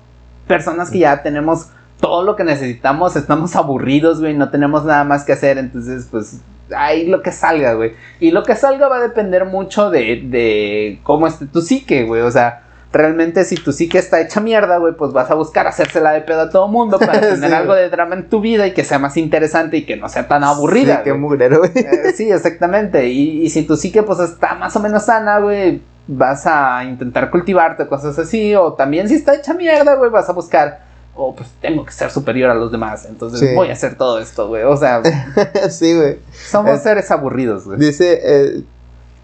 [0.48, 1.70] personas que ya tenemos
[2.00, 6.40] todo lo que necesitamos, estamos aburridos, güey, no tenemos nada más que hacer, entonces, pues,
[6.76, 7.94] ahí lo que salga, güey.
[8.20, 12.22] Y lo que salga va a depender mucho de, de cómo esté tu psique, güey.
[12.22, 12.64] O sea,
[12.94, 16.42] realmente si tu psique está hecha mierda, güey, pues vas a buscar hacérsela de pedo
[16.42, 19.00] a todo mundo para tener Sí, algo de drama en tu vida y que sea
[19.00, 20.98] más interesante y que no sea tan aburrida.
[20.98, 21.72] Sí, qué mugrero, güey.
[21.76, 23.08] Eh, sí, exactamente.
[23.08, 27.30] Y, y si tu psique pues está más o menos sana, güey, vas a intentar
[27.32, 28.54] cultivarte, cosas así.
[28.56, 30.82] O también si está hecha mierda, güey, vas a buscar,
[31.16, 33.06] oh, pues tengo que ser superior a los demás.
[33.06, 33.56] Entonces Sí.
[33.56, 34.64] voy a hacer todo esto, güey.
[34.64, 35.02] O sea,
[35.70, 36.18] sí, güey.
[36.50, 37.80] somos Es- seres aburridos, güey.
[37.80, 38.62] Dice, eh,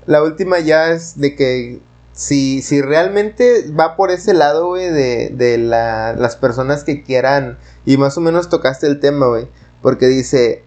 [0.05, 1.79] la última ya es de que
[2.17, 7.57] si, si realmente va por ese lado, güey, de, de la- las personas que quieran,
[7.85, 9.47] y más o menos tocaste el tema, güey,
[9.81, 10.63] porque dice,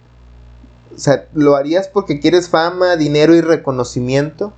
[0.95, 4.53] o sea, lo harías porque quieres fama, dinero y reconocimiento.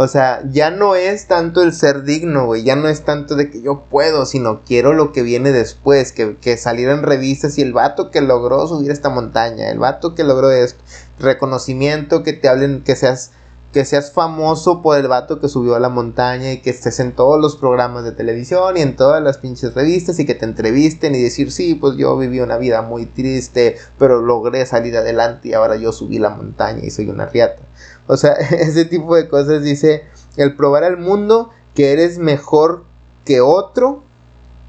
[0.00, 3.50] O sea, ya no es tanto el ser digno, güey, ya no es tanto de
[3.50, 7.62] que yo puedo, sino quiero lo que viene después, que, que salir en revistas y
[7.62, 10.78] el vato que logró subir esta montaña, el vato que logró esto,
[11.18, 13.32] reconocimiento, que te hablen, que seas,
[13.72, 17.12] que seas famoso por el vato que subió a la montaña y que estés en
[17.12, 21.14] todos los programas de televisión y en todas las pinches revistas y que te entrevisten
[21.14, 25.52] y decir, sí, pues yo viví una vida muy triste, pero logré salir adelante y
[25.52, 27.62] ahora yo subí la montaña y soy una riata.
[28.06, 30.04] O sea, ese tipo de cosas dice
[30.36, 32.84] el probar al mundo que eres mejor
[33.24, 34.02] que otro.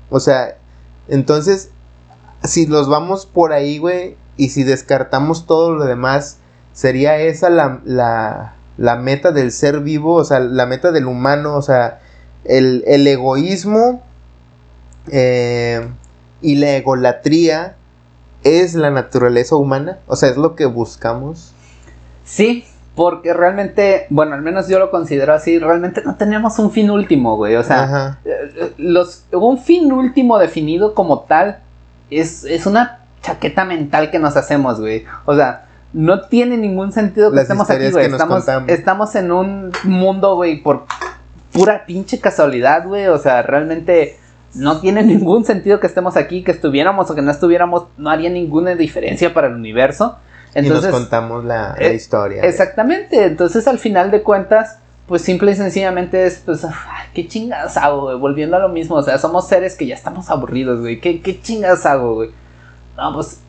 [0.09, 0.57] O sea,
[1.07, 1.69] entonces,
[2.43, 6.37] si los vamos por ahí, güey, y si descartamos todo lo demás,
[6.73, 11.55] sería esa la, la, la meta del ser vivo, o sea, la meta del humano,
[11.55, 11.99] o sea,
[12.45, 14.01] el, el egoísmo
[15.11, 15.85] eh,
[16.41, 17.75] y la egolatría
[18.43, 21.51] es la naturaleza humana, o sea, es lo que buscamos.
[22.23, 22.63] Sí,
[22.95, 27.35] porque realmente, bueno, al menos yo lo considero así, realmente no tenemos un fin último,
[27.35, 27.57] güey.
[27.57, 28.19] O sea, Ajá.
[28.23, 31.59] eh, los, un fin último definido como tal
[32.09, 35.03] es, es una chaqueta mental que nos hacemos, güey.
[35.25, 38.05] O sea, no tiene ningún sentido que Las estemos aquí, güey.
[38.05, 40.85] Estamos, estamos en un mundo, güey, por
[41.51, 43.07] pura pinche casualidad, güey.
[43.07, 44.17] O sea, realmente
[44.53, 48.29] no tiene ningún sentido que estemos aquí, que estuviéramos o que no estuviéramos, no haría
[48.29, 50.17] ninguna diferencia para el universo.
[50.53, 52.43] Entonces, y nos contamos la, la eh, historia.
[52.43, 57.77] Exactamente, entonces al final de cuentas, pues simple y sencillamente es, pues, ah, ¿qué chingadas
[57.77, 58.17] hago, güey?
[58.17, 60.99] Volviendo a lo mismo, o sea, somos seres que ya estamos aburridos, güey.
[60.99, 62.31] ¿Qué, qué chingadas hago, güey?
[62.97, 63.39] No, pues,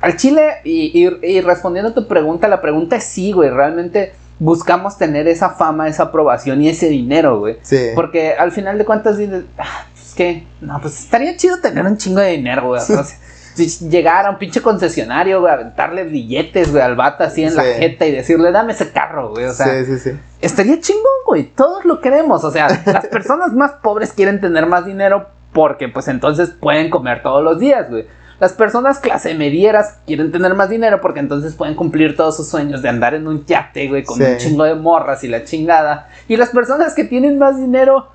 [0.00, 4.12] al chile, y, y- y respondiendo a tu pregunta, la pregunta es sí, güey, realmente
[4.38, 7.58] buscamos tener esa fama, esa aprobación y ese dinero, güey.
[7.62, 7.88] Sí.
[7.94, 11.96] Porque al final de cuentas dices, ah, pues que, no, pues estaría chido tener un
[11.98, 12.80] chingo de dinero, güey.
[12.80, 13.04] O sea,
[13.54, 17.62] si llegar a un pinche concesionario, güey, aventarle billetes, güey, al vato así en la
[17.64, 17.68] Sí.
[17.78, 19.44] jeta y decirle, dame ese carro, güey.
[19.44, 20.18] O sea, sí, sí, sí.
[20.40, 21.44] estaría chingón, güey.
[21.44, 22.42] Todos lo queremos.
[22.44, 27.22] O sea, las personas más pobres quieren tener más dinero porque, pues, entonces pueden comer
[27.22, 28.06] todos los días, güey.
[28.40, 32.80] Las personas clase medieras quieren tener más dinero porque entonces pueden cumplir todos sus sueños
[32.82, 34.24] de andar en un yate, güey, con Sí.
[34.24, 36.08] un chingo de morras y la chingada.
[36.26, 38.08] Y las personas que tienen más dinero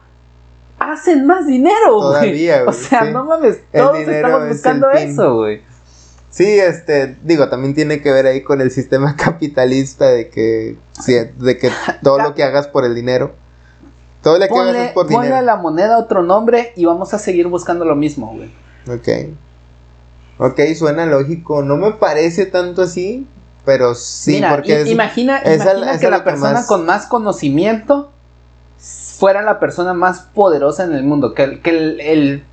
[0.79, 2.07] hacen más dinero, güey.
[2.21, 3.11] Todavía, O güey, sea, sí.
[3.11, 5.61] no mames, todos dinero estamos es buscando eso, güey.
[6.31, 10.75] Sí, este, digo, también tiene que ver ahí con el sistema capitalista de que,
[11.37, 11.69] de que
[12.03, 13.33] todo lo que hagas por el dinero,
[14.21, 15.45] todo lo que hagas es por ponle a dinero.
[15.45, 18.49] la moneda otro nombre y vamos a seguir buscando lo mismo, güey.
[18.93, 19.29] Ok.
[20.37, 21.61] Ok, suena lógico.
[21.63, 23.25] No me parece tanto así,
[23.63, 28.11] pero sí, Mira, porque es- imagina, es que la que persona más- con más conocimiento
[28.77, 31.33] fuera la persona más poderosa en el mundo.
[31.33, 32.43] Que, el- que el, el-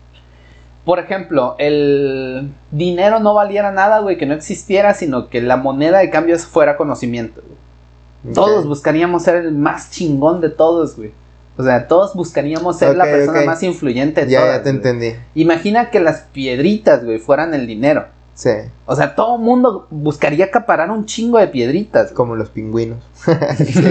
[0.85, 5.99] por ejemplo, el dinero no valiera nada, güey, que no existiera, sino que la moneda
[5.99, 7.41] de cambio fuera conocimiento.
[7.43, 8.35] güey.
[8.35, 11.13] Todos buscaríamos ser el más chingón de todos, güey.
[11.57, 14.57] O sea, todos buscaríamos ser la persona más influyente de Ya, todas.
[14.59, 14.77] ya te güey.
[14.77, 15.17] entendí.
[15.35, 18.07] Imagina que las piedritas, güey, fueran el dinero.
[18.35, 18.51] Sí.
[18.87, 22.13] O sea, todo mundo buscaría acaparar un chingo de piedritas.
[22.13, 22.99] Como los pingüinos.
[23.57, 23.85] sí.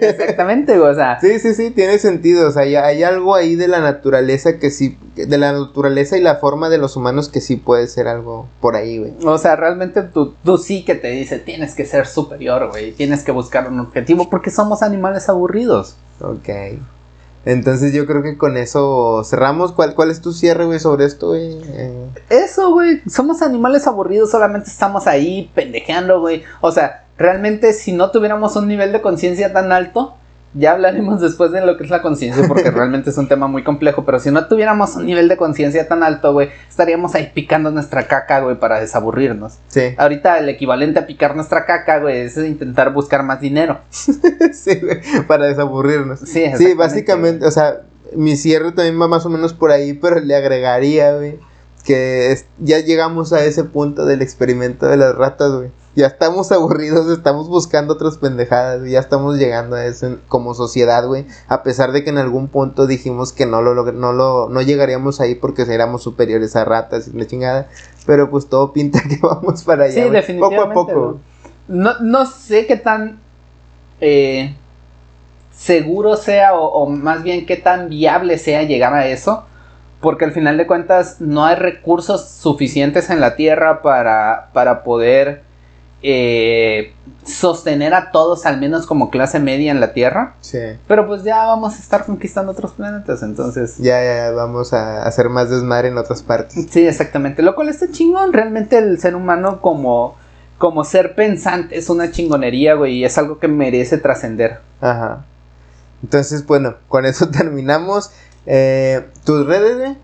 [0.00, 0.90] Exactamente, güey.
[0.90, 2.48] O sea, Sí, sí, sí, tiene sentido.
[2.48, 6.22] O sea, hay, hay algo ahí de la naturaleza que sí, de la naturaleza y
[6.22, 9.12] la forma de los humanos que sí puede ser algo por ahí, güey.
[9.24, 12.92] o sea, realmente tú, tú sí que te dice, tienes que ser superior, güey.
[12.92, 15.96] Tienes que buscar un objetivo porque somos animales aburridos.
[16.20, 16.48] Ok.
[17.46, 19.72] Entonces yo creo que con eso cerramos.
[19.72, 21.56] ¿Cuál, cuál es tu cierre, güey, sobre esto, güey?
[21.74, 23.02] Eh, Eso, güey.
[23.08, 26.42] Somos animales aburridos, solamente estamos ahí pendejeando, güey.
[26.60, 30.14] O sea, realmente si no tuviéramos un nivel de conciencia tan alto,
[30.54, 33.64] ya hablaremos después de lo que es la conciencia, porque realmente es un tema muy
[33.64, 34.04] complejo.
[34.04, 38.06] Pero si no tuviéramos un nivel de conciencia tan alto, güey, estaríamos ahí picando nuestra
[38.06, 39.58] caca, güey, para desaburrirnos.
[39.68, 39.94] sí.
[39.98, 43.80] Ahorita el equivalente a picar nuestra caca, güey, es intentar buscar más dinero.
[43.90, 46.20] sí, güey, para desaburrirnos.
[46.20, 47.80] Sí, Sí, básicamente, o sea,
[48.14, 51.38] mi cierre también va más o menos por ahí, pero le agregaría, güey,
[51.84, 55.68] que es- ya llegamos a ese punto del experimento de las ratas, güey.
[55.96, 61.24] Ya estamos aburridos, estamos buscando otras pendejadas, ya estamos llegando a eso como sociedad, güey.
[61.46, 65.20] A pesar de que en algún punto dijimos que no lo, no lo no llegaríamos
[65.20, 67.68] ahí porque éramos superiores a ratas y la chingada,
[68.06, 70.04] pero pues todo pinta que vamos para allá.
[70.04, 70.74] Sí, definitivamente.
[70.74, 71.20] Poco a poco.
[71.68, 73.20] No, no sé qué tan
[74.00, 74.56] eh,
[75.56, 79.44] seguro sea o, o más bien qué tan viable sea llegar a eso.
[80.00, 85.42] Porque al final de cuentas no hay recursos suficientes en la Tierra para, para poder
[86.06, 86.92] eh,
[87.24, 90.34] sostener a todos, al menos como clase media en la Tierra.
[90.42, 90.58] Sí.
[90.86, 93.78] Pero pues ya vamos a estar conquistando otros planetas, entonces...
[93.78, 96.66] Ya, ya, vamos a hacer más desmadre en otras partes.
[96.70, 97.40] Sí, exactamente.
[97.42, 98.34] Lo cual está chingón.
[98.34, 100.16] Realmente el ser humano como,
[100.58, 102.98] como ser pensante es una chingonería, güey.
[102.98, 104.60] Y es algo que merece trascender.
[104.82, 105.24] Ajá.
[106.02, 108.10] Entonces, bueno, con eso terminamos.
[108.44, 109.96] Eh, ¿Tus redes, güey?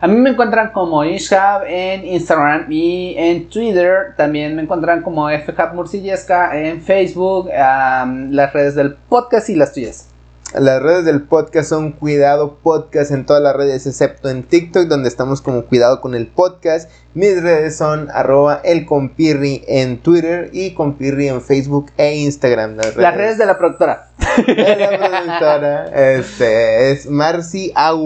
[0.00, 4.14] A mí me encuentran como Ishab en Instagram y en Twitter.
[4.16, 10.06] También me encuentran como FHAB Murcillesca en Facebook, las redes del podcast y las tuyas.
[10.54, 15.08] Las redes del podcast son Cuidado Podcast en todas las redes, excepto en TikTok, donde
[15.08, 16.90] estamos como Cuidado con el Podcast.
[17.12, 22.76] Mis redes son arroba el compirri en Twitter y compirri en Facebook e Instagram.
[22.76, 24.08] Las redes, Las redes de la productora.
[24.46, 27.98] de la productora este, es marciav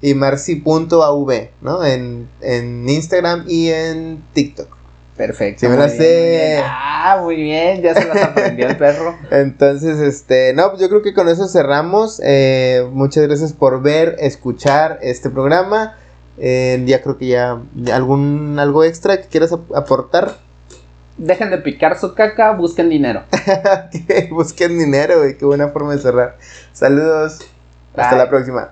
[0.00, 1.84] y marci.av, ¿no?
[1.84, 4.68] En, en Instagram y en TikTok.
[5.16, 5.60] Perfecto.
[5.60, 6.62] Sí me muy la bien, sé.
[6.64, 7.82] Ah, muy bien.
[7.82, 9.16] Ya se las aprendió el perro.
[9.32, 12.20] Entonces, este, no, pues yo creo que con eso cerramos.
[12.24, 15.96] Eh, muchas gracias por ver, escuchar este programa.
[16.38, 17.58] Eh, ya creo que ya
[17.92, 20.36] algún algo extra que quieras ap- aportar.
[21.16, 23.24] Dejen de picar su caca, busquen dinero.
[24.06, 26.36] que busquen dinero, güey, qué buena forma de cerrar.
[26.72, 27.38] Saludos,
[27.96, 28.70] hasta la próxima.